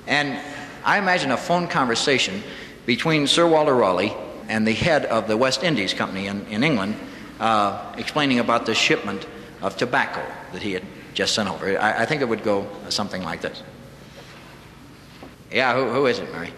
And 0.06 0.40
I 0.84 0.98
imagine 0.98 1.30
a 1.30 1.36
phone 1.36 1.68
conversation 1.68 2.42
between 2.86 3.26
Sir 3.26 3.46
Walter 3.46 3.74
Raleigh 3.74 4.14
and 4.48 4.66
the 4.66 4.72
head 4.72 5.06
of 5.06 5.28
the 5.28 5.36
West 5.36 5.62
Indies 5.62 5.94
Company 5.94 6.26
in, 6.26 6.44
in 6.46 6.64
England 6.64 6.96
uh, 7.40 7.94
explaining 7.96 8.38
about 8.38 8.66
the 8.66 8.74
shipment 8.74 9.26
of 9.60 9.76
tobacco 9.76 10.24
that 10.52 10.62
he 10.62 10.72
had 10.72 10.82
just 11.14 11.34
sent 11.34 11.48
over. 11.48 11.78
I, 11.78 12.02
I 12.02 12.06
think 12.06 12.22
it 12.22 12.28
would 12.28 12.42
go 12.42 12.66
something 12.88 13.22
like 13.22 13.40
this. 13.40 13.62
Yeah, 15.50 15.74
who, 15.74 15.90
who 15.90 16.06
is 16.06 16.18
it, 16.18 16.32
Mary? 16.32 16.52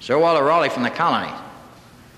Sir 0.00 0.18
Walter 0.18 0.44
Raleigh 0.44 0.68
from 0.68 0.82
the 0.82 0.90
colonies. 0.90 1.38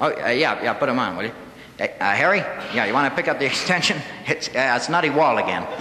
Oh, 0.01 0.07
uh, 0.07 0.29
yeah, 0.29 0.63
yeah, 0.63 0.73
put 0.75 0.89
him 0.89 0.99
on, 0.99 1.17
will 1.17 1.25
you? 1.25 1.33
Uh, 1.79 1.87
Harry? 1.99 2.39
Yeah, 2.75 2.87
you 2.87 2.93
want 2.93 3.11
to 3.11 3.17
pick 3.17 3.29
up 3.29 3.39
the 3.39 3.47
extension? 3.53 4.01
It's, 4.27 4.49
uh, 4.49 4.75
it's 4.77 4.89
Nutty 4.89 5.11
Wall 5.11 5.39
again. 5.39 5.63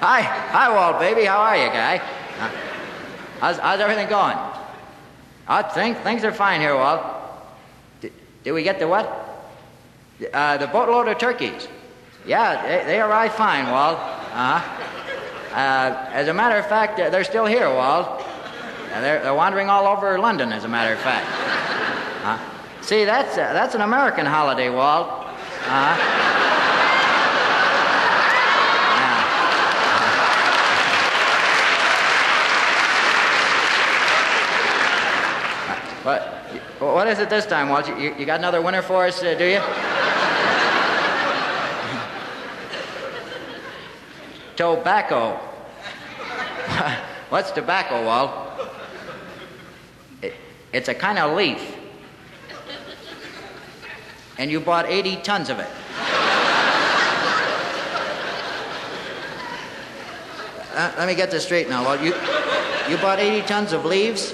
hi, 0.00 0.22
hi, 0.22 0.74
Walt, 0.74 0.98
baby. 1.00 1.24
How 1.24 1.38
are 1.38 1.56
you, 1.56 1.68
guy? 1.68 1.98
How's, 3.40 3.58
how's 3.58 3.80
everything 3.80 4.08
going? 4.08 4.36
I 5.46 5.62
think 5.62 5.98
things 5.98 6.24
are 6.24 6.32
fine 6.32 6.60
here, 6.60 6.74
Walt. 6.74 7.02
Did, 8.00 8.12
did 8.44 8.52
we 8.52 8.62
get 8.62 8.78
the 8.78 8.88
what? 8.88 9.06
Uh, 10.32 10.56
the 10.56 10.66
boatload 10.66 11.08
of 11.08 11.18
turkeys. 11.18 11.68
Yeah, 12.26 12.62
they, 12.62 12.84
they 12.84 13.00
arrived 13.00 13.34
fine, 13.34 13.70
Walt. 13.70 13.98
Uh-huh. 13.98 14.77
Uh, 15.52 16.08
as 16.12 16.28
a 16.28 16.34
matter 16.34 16.56
of 16.56 16.66
fact, 16.66 16.98
they're 16.98 17.24
still 17.24 17.46
here, 17.46 17.68
Walt. 17.68 18.06
Uh, 18.92 19.00
they're, 19.00 19.22
they're 19.22 19.34
wandering 19.34 19.70
all 19.70 19.86
over 19.86 20.18
London, 20.18 20.52
as 20.52 20.64
a 20.64 20.68
matter 20.68 20.92
of 20.92 21.00
fact. 21.00 21.26
Uh, 22.24 22.38
see, 22.82 23.04
that's, 23.04 23.32
uh, 23.32 23.52
that's 23.52 23.74
an 23.74 23.80
American 23.80 24.26
holiday, 24.26 24.70
Walt. 24.70 25.08
Uh-huh. 25.08 26.24
What, 36.08 36.22
what 36.78 37.06
is 37.08 37.18
it 37.18 37.28
this 37.28 37.44
time, 37.44 37.68
Walt? 37.68 37.86
You, 37.86 38.14
you 38.14 38.24
got 38.24 38.38
another 38.38 38.62
winner 38.62 38.80
for 38.80 39.04
us, 39.04 39.22
uh, 39.22 39.34
do 39.34 39.44
you? 39.44 39.60
Tobacco. 44.58 45.36
What's 47.30 47.52
tobacco, 47.52 48.04
Walt? 48.04 48.32
It, 50.20 50.34
it's 50.72 50.88
a 50.88 50.94
kind 50.94 51.16
of 51.16 51.36
leaf. 51.36 51.76
And 54.36 54.50
you 54.50 54.58
bought 54.58 54.86
80 54.86 55.18
tons 55.18 55.48
of 55.48 55.60
it. 55.60 55.68
Uh, 60.74 60.92
let 60.98 61.06
me 61.06 61.14
get 61.14 61.30
this 61.30 61.44
straight 61.44 61.68
now, 61.68 61.84
Walt. 61.84 62.00
You, 62.00 62.12
you 62.90 62.96
bought 62.96 63.20
80 63.20 63.46
tons 63.46 63.72
of 63.72 63.84
leaves? 63.84 64.32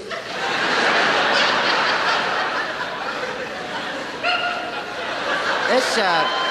This, 5.69 5.99
uh, 5.99 6.44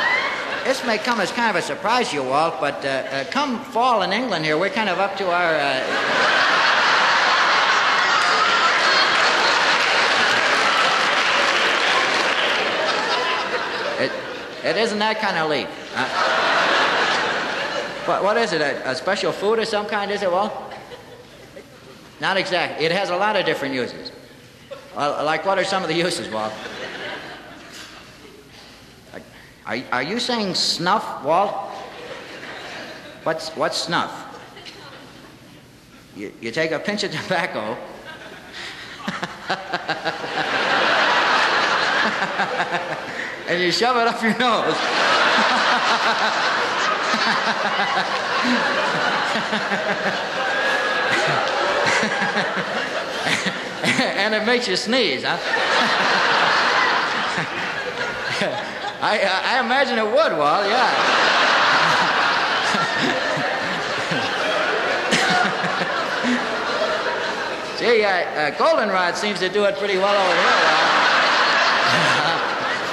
this 0.63 0.83
may 0.85 0.97
come 0.97 1.19
as 1.19 1.31
kind 1.31 1.49
of 1.49 1.55
a 1.55 1.61
surprise 1.61 2.09
to 2.09 2.15
you, 2.15 2.23
Walt, 2.23 2.55
but 2.59 2.83
uh, 2.85 2.87
uh, 2.87 3.23
come 3.25 3.59
fall 3.65 4.01
in 4.01 4.11
England 4.13 4.45
here, 4.45 4.57
we're 4.57 4.69
kind 4.69 4.89
of 4.89 4.99
up 4.99 5.15
to 5.17 5.29
our. 5.29 5.55
Uh... 5.55 5.79
It, 13.99 14.11
it 14.63 14.77
isn't 14.77 14.99
that 14.99 15.19
kind 15.19 15.37
of 15.37 15.49
leaf. 15.49 15.67
Uh, 15.95 16.07
what, 18.05 18.23
what 18.23 18.37
is 18.37 18.53
it? 18.53 18.61
A, 18.61 18.91
a 18.91 18.95
special 18.95 19.31
food 19.31 19.59
of 19.59 19.67
some 19.67 19.85
kind, 19.85 20.11
is 20.11 20.23
it, 20.23 20.31
Walt? 20.31 20.53
Not 22.19 22.37
exactly. 22.37 22.85
It 22.85 22.91
has 22.91 23.09
a 23.09 23.17
lot 23.17 23.35
of 23.35 23.45
different 23.45 23.73
uses. 23.73 24.11
Well, 24.95 25.25
like, 25.25 25.45
what 25.45 25.57
are 25.57 25.63
some 25.63 25.83
of 25.83 25.89
the 25.89 25.95
uses, 25.95 26.29
Walt? 26.29 26.53
Are, 29.65 29.77
are 29.93 30.03
you 30.03 30.19
saying 30.19 30.55
snuff, 30.55 31.23
Walt? 31.23 31.53
What's, 33.23 33.49
what's 33.51 33.77
snuff? 33.77 34.19
You, 36.17 36.33
you 36.41 36.51
take 36.51 36.71
a 36.71 36.79
pinch 36.79 37.03
of 37.03 37.11
tobacco. 37.11 37.77
and 43.47 43.61
you 43.61 43.71
shove 43.71 43.95
it 43.97 44.07
up 44.07 44.21
your 44.21 44.37
nose. 44.37 44.75
and 54.17 54.35
it 54.35 54.45
makes 54.45 54.67
you 54.67 54.75
sneeze, 54.75 55.23
huh? 55.25 56.39
I, 59.03 59.19
I, 59.19 59.57
I 59.57 59.59
imagine 59.59 59.99
it 59.99 60.05
would, 60.05 60.15
Walt, 60.15 60.65
yeah. 60.65 60.87
Gee, 67.79 68.05
uh, 68.05 68.07
uh, 68.07 68.51
Goldenrod 68.57 69.17
seems 69.17 69.39
to 69.39 69.49
do 69.49 69.65
it 69.65 69.75
pretty 69.75 69.97
well 69.97 70.15
over 70.15 70.35
here, 70.39 70.55
Walt. 70.63 70.79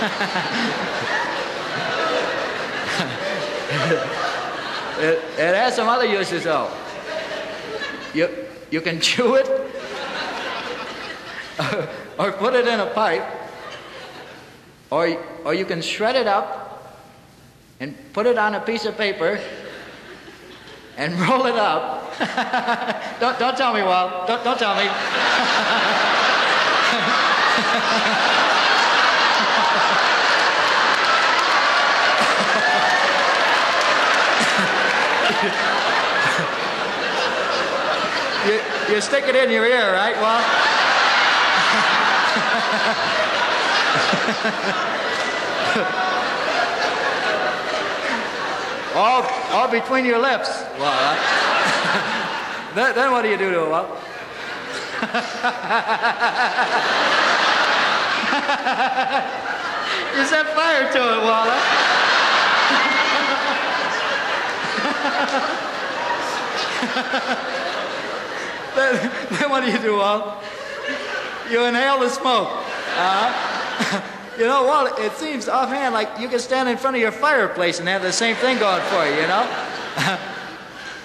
it, 4.99 5.23
it 5.39 5.55
has 5.55 5.77
some 5.77 5.89
other 5.89 6.07
uses, 6.07 6.43
though. 6.43 6.69
You, 8.15 8.29
you 8.73 8.81
can 8.81 9.01
chew 9.01 9.37
it, 9.37 9.47
or 12.19 12.33
put 12.33 12.55
it 12.55 12.67
in 12.67 12.81
a 12.81 12.87
pipe, 12.87 13.23
or, 14.91 15.17
or 15.45 15.55
you 15.55 15.65
can 15.65 15.81
shred 15.81 16.17
it 16.17 16.27
up 16.27 16.99
and 17.79 17.95
put 18.13 18.27
it 18.27 18.37
on 18.37 18.55
a 18.55 18.61
piece 18.61 18.85
of 18.85 18.97
paper 18.97 19.41
and 20.97 21.19
roll 21.29 21.47
it 21.47 21.57
up. 21.57 22.19
don't, 23.21 23.39
don't 23.39 23.57
tell 23.57 23.73
me, 23.73 23.83
Walt. 23.83 24.27
Don't, 24.27 24.45
don't 24.45 24.59
tell 24.59 24.75
me. 24.77 24.85
you, 38.47 38.61
you 38.95 39.01
stick 39.01 39.25
it 39.27 39.37
in 39.37 39.51
your 39.51 39.65
ear, 39.65 39.93
right, 39.93 40.21
Walt? 40.21 40.45
all, 48.95 49.23
all 49.53 49.69
between 49.69 50.05
your 50.05 50.19
lips. 50.19 50.49
Well, 50.79 50.93
uh, 50.93 51.15
then, 52.79 52.95
then 52.95 53.11
what 53.13 53.23
do 53.23 53.29
you 53.29 53.37
do 53.37 53.51
to 53.51 53.65
it? 53.65 53.71
Well, 53.71 53.87
you 60.17 60.25
set 60.27 60.47
fire 60.55 60.93
to 60.93 60.99
it, 60.99 61.23
Walla. 61.25 61.61
then, 68.77 69.11
then 69.31 69.51
what 69.51 69.65
do 69.65 69.71
you 69.71 69.79
do, 69.79 69.97
Walt? 69.97 70.35
You 71.51 71.65
inhale 71.65 72.01
the 72.01 72.09
smoke. 72.09 72.49
Uh-huh. 72.49 73.50
You 74.39 74.47
know, 74.47 74.65
Walt, 74.65 74.99
it 74.99 75.13
seems 75.13 75.51
offhand 75.51 75.93
like 75.93 76.19
you 76.19 76.27
could 76.27 76.41
stand 76.41 76.67
in 76.67 76.79
front 76.79 76.97
of 76.97 77.03
your 77.03 77.13
fireplace 77.13 77.79
and 77.79 77.87
have 77.89 78.01
the 78.01 78.11
same 78.11 78.35
thing 78.37 78.59
going 78.59 78.81
for 78.85 79.05
you, 79.05 79.21
you 79.21 79.27
know? 79.27 79.47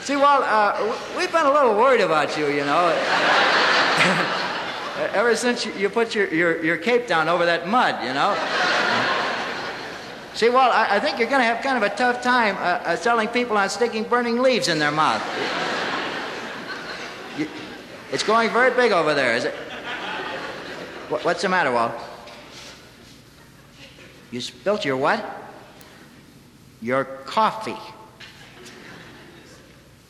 See, 0.02 0.16
Walt, 0.16 0.44
uh, 0.44 0.96
we've 1.18 1.30
been 1.34 1.46
a 1.46 1.52
little 1.52 1.76
worried 1.76 2.00
about 2.00 2.38
you, 2.38 2.48
you 2.48 2.64
know. 2.64 2.88
Ever 5.14 5.36
since 5.36 5.66
you, 5.66 5.90
put 5.90 6.16
your, 6.16 6.34
your, 6.34 6.64
your 6.64 6.78
cape 6.78 7.08
down 7.08 7.28
over 7.28 7.46
that 7.46 7.68
mud, 7.68 8.02
you 8.06 8.14
know? 8.14 8.38
See, 10.34 10.50
Walt, 10.50 10.72
I, 10.72 10.96
I 10.96 11.00
think 11.02 11.20
you're 11.20 11.28
going 11.28 11.42
to 11.42 11.46
have 11.46 11.62
kind 11.62 11.76
of 11.76 11.84
a 11.84 11.90
tough 11.94 12.22
time 12.22 12.56
uh, 12.56 12.60
uh, 12.60 12.96
selling 12.96 13.28
people 13.28 13.58
on 13.58 13.70
sticking 13.70 14.06
burning 14.06 14.42
leaves 14.42 14.70
in 14.70 14.80
their 14.80 14.92
mouth. 14.92 15.22
It's 18.14 18.24
going 18.24 18.50
very 18.52 18.74
big 18.74 18.94
over 18.94 19.14
there, 19.14 19.36
is 19.36 19.44
it? 19.44 19.54
What, 21.10 21.26
what's 21.26 21.42
the 21.42 21.50
matter, 21.50 21.74
Walt? 21.74 21.92
You 24.36 24.42
spilt 24.42 24.84
your 24.84 24.98
what? 24.98 25.24
Your 26.82 27.06
coffee. 27.06 27.78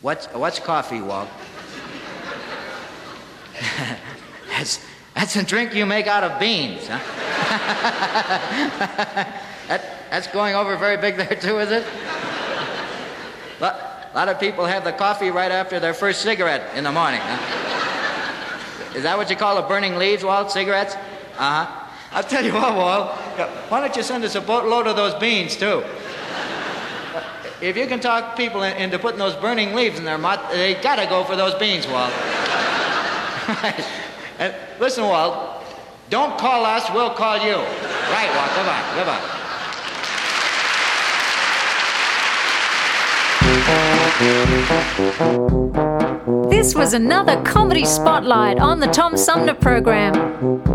What's, 0.02 0.26
what's 0.34 0.58
coffee, 0.58 1.00
Walt? 1.00 1.30
that's, 4.50 4.84
that's 5.14 5.36
a 5.36 5.44
drink 5.44 5.76
you 5.76 5.86
make 5.86 6.08
out 6.08 6.24
of 6.24 6.40
beans, 6.40 6.88
huh? 6.88 6.98
that, 9.68 9.94
that's 10.10 10.26
going 10.30 10.56
over 10.56 10.76
very 10.76 10.98
big 10.98 11.18
there, 11.18 11.38
too, 11.40 11.60
is 11.60 11.70
it? 11.70 11.86
A 13.62 14.12
lot 14.16 14.28
of 14.28 14.40
people 14.40 14.66
have 14.66 14.84
the 14.84 14.94
coffee 14.94 15.30
right 15.30 15.52
after 15.52 15.80
their 15.80 15.94
first 15.94 16.24
cigarette 16.24 16.76
in 16.76 16.84
the 16.84 16.92
morning, 16.92 17.22
huh? 17.22 18.58
Is 18.96 19.04
that 19.04 19.20
what 19.20 19.30
you 19.30 19.36
call 19.36 19.60
a 19.60 19.68
burning 19.68 19.98
leaves, 19.98 20.24
Walt? 20.24 20.50
Cigarettes? 20.52 20.96
Uh 21.38 21.66
huh. 21.66 21.82
I'll 22.12 22.24
tell 22.24 22.44
you 22.44 22.54
what, 22.54 22.76
Walt. 22.76 23.25
Why 23.70 23.82
don't 23.82 23.96
you 23.96 24.04
send 24.04 24.24
us 24.24 24.36
a 24.36 24.42
boatload 24.42 24.88
of 24.88 24.96
those 24.96 25.14
beans, 25.16 25.56
too? 25.56 25.84
If 27.62 27.78
you 27.78 27.88
can 27.88 28.00
talk 28.00 28.36
people 28.36 28.64
into 28.64 29.00
putting 29.00 29.20
those 29.20 29.36
burning 29.36 29.74
leaves 29.74 29.98
in 29.98 30.06
their 30.06 30.18
mouth, 30.18 30.52
they 30.52 30.76
gotta 30.76 31.08
go 31.08 31.24
for 31.24 31.36
those 31.36 31.56
beans, 31.56 31.88
Walt. 31.88 32.12
and 34.40 34.54
listen, 34.80 35.06
Walt, 35.06 35.64
don't 36.10 36.38
call 36.38 36.66
us, 36.66 36.90
we'll 36.94 37.14
call 37.14 37.38
you. 37.38 37.56
Right, 37.56 38.30
Walt, 38.36 38.52
goodbye, 38.56 38.84
goodbye. 38.96 39.32
This 46.50 46.76
was 46.76 46.94
another 46.94 47.42
comedy 47.44 47.86
spotlight 47.86 48.60
on 48.60 48.80
the 48.80 48.88
Tom 48.88 49.18
Sumner 49.18 49.54
program. 49.54 50.75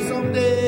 Someday 0.00 0.67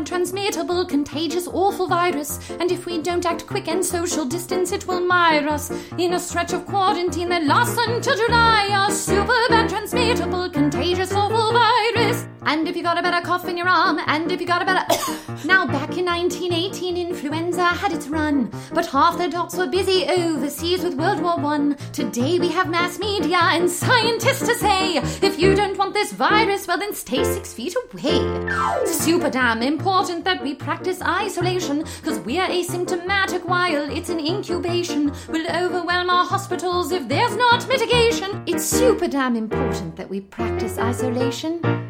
bad, 0.00 0.06
transmittable, 0.06 0.84
contagious, 0.86 1.46
awful 1.48 1.86
virus. 1.86 2.38
And 2.58 2.72
if 2.72 2.86
we 2.86 3.02
don't 3.02 3.26
act 3.26 3.46
quick 3.46 3.68
and 3.68 3.84
social 3.84 4.24
distance, 4.24 4.72
it 4.72 4.86
will 4.86 5.00
mire 5.00 5.46
us 5.48 5.70
in 5.98 6.14
a 6.14 6.18
stretch 6.18 6.52
of 6.52 6.66
quarantine 6.66 7.28
that 7.28 7.44
lasts 7.44 7.78
until 7.78 8.16
July. 8.16 8.86
A 8.88 8.92
super 8.92 9.26
bad, 9.48 9.68
transmittable, 9.68 10.50
contagious, 10.50 11.12
awful 11.12 11.52
virus. 11.52 12.26
And 12.42 12.66
if 12.66 12.76
you 12.76 12.82
got 12.82 12.98
a 12.98 13.02
better 13.02 13.24
cough 13.24 13.46
in 13.46 13.56
your 13.56 13.68
arm, 13.68 14.00
and 14.06 14.32
if 14.32 14.40
you 14.40 14.46
got 14.46 14.62
a 14.62 14.64
better. 14.64 14.86
now, 15.44 15.66
back 15.66 15.96
in 15.98 16.06
1918, 16.06 16.96
influenza 16.96 17.64
had 17.64 17.92
its 17.92 18.08
run, 18.08 18.50
but 18.72 18.86
half 18.86 19.18
the 19.18 19.28
docs 19.28 19.56
were 19.56 19.66
busy 19.66 20.06
overseas 20.06 20.82
with 20.82 20.94
World 20.94 21.22
War 21.22 21.38
One. 21.38 21.76
Today 21.92 22.38
we 22.38 22.48
have 22.48 22.70
mass 22.70 22.98
media 22.98 23.38
and 23.38 23.70
scientists 23.70 24.46
to 24.46 24.54
say 24.54 24.96
if 24.96 25.38
you 25.38 25.54
don't 25.54 25.76
want 25.76 25.92
this 25.92 26.12
virus, 26.12 26.66
well, 26.66 26.78
then 26.78 26.94
stay 26.94 27.24
six 27.24 27.52
feet 27.52 27.74
away. 27.92 28.86
Super 28.86 29.30
damn 29.30 29.62
important 29.62 30.24
that 30.24 30.42
we 30.42 30.54
practice 30.54 31.02
isolation, 31.02 31.84
because 32.00 32.18
we're 32.20 32.46
asymptomatic 32.46 33.44
while 33.44 33.90
it's 33.90 34.08
in 34.08 34.18
incubation. 34.18 35.12
We'll 35.28 35.50
overwhelm 35.50 36.08
our 36.08 36.24
hospitals 36.24 36.92
if 36.92 37.06
there's 37.06 37.36
not 37.36 37.68
mitigation. 37.68 38.42
It's 38.46 38.64
super 38.64 39.08
damn 39.08 39.36
important 39.36 39.96
that 39.96 40.08
we 40.08 40.20
practice 40.20 40.78
isolation. 40.78 41.89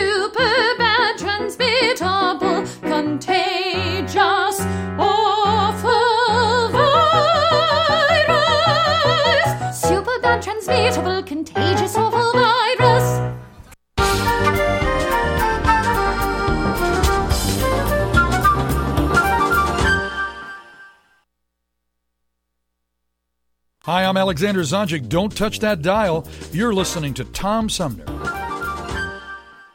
super 0.00 0.74
bad, 0.78 1.18
transmittable, 1.18 2.64
contagious, 2.80 4.60
awful 4.98 6.68
virus. 6.72 8.18
Super 9.78 10.18
bad, 10.22 10.40
transmittable, 10.42 11.22
contagious, 11.22 11.96
awful 11.96 12.32
virus. 12.32 13.36
Hi, 23.84 24.04
I'm 24.04 24.16
Alexander 24.16 24.60
Zonjic. 24.60 25.08
Don't 25.08 25.36
touch 25.36 25.58
that 25.60 25.82
dial. 25.82 26.26
You're 26.52 26.72
listening 26.72 27.12
to 27.14 27.24
Tom 27.24 27.68
Sumner. 27.68 28.04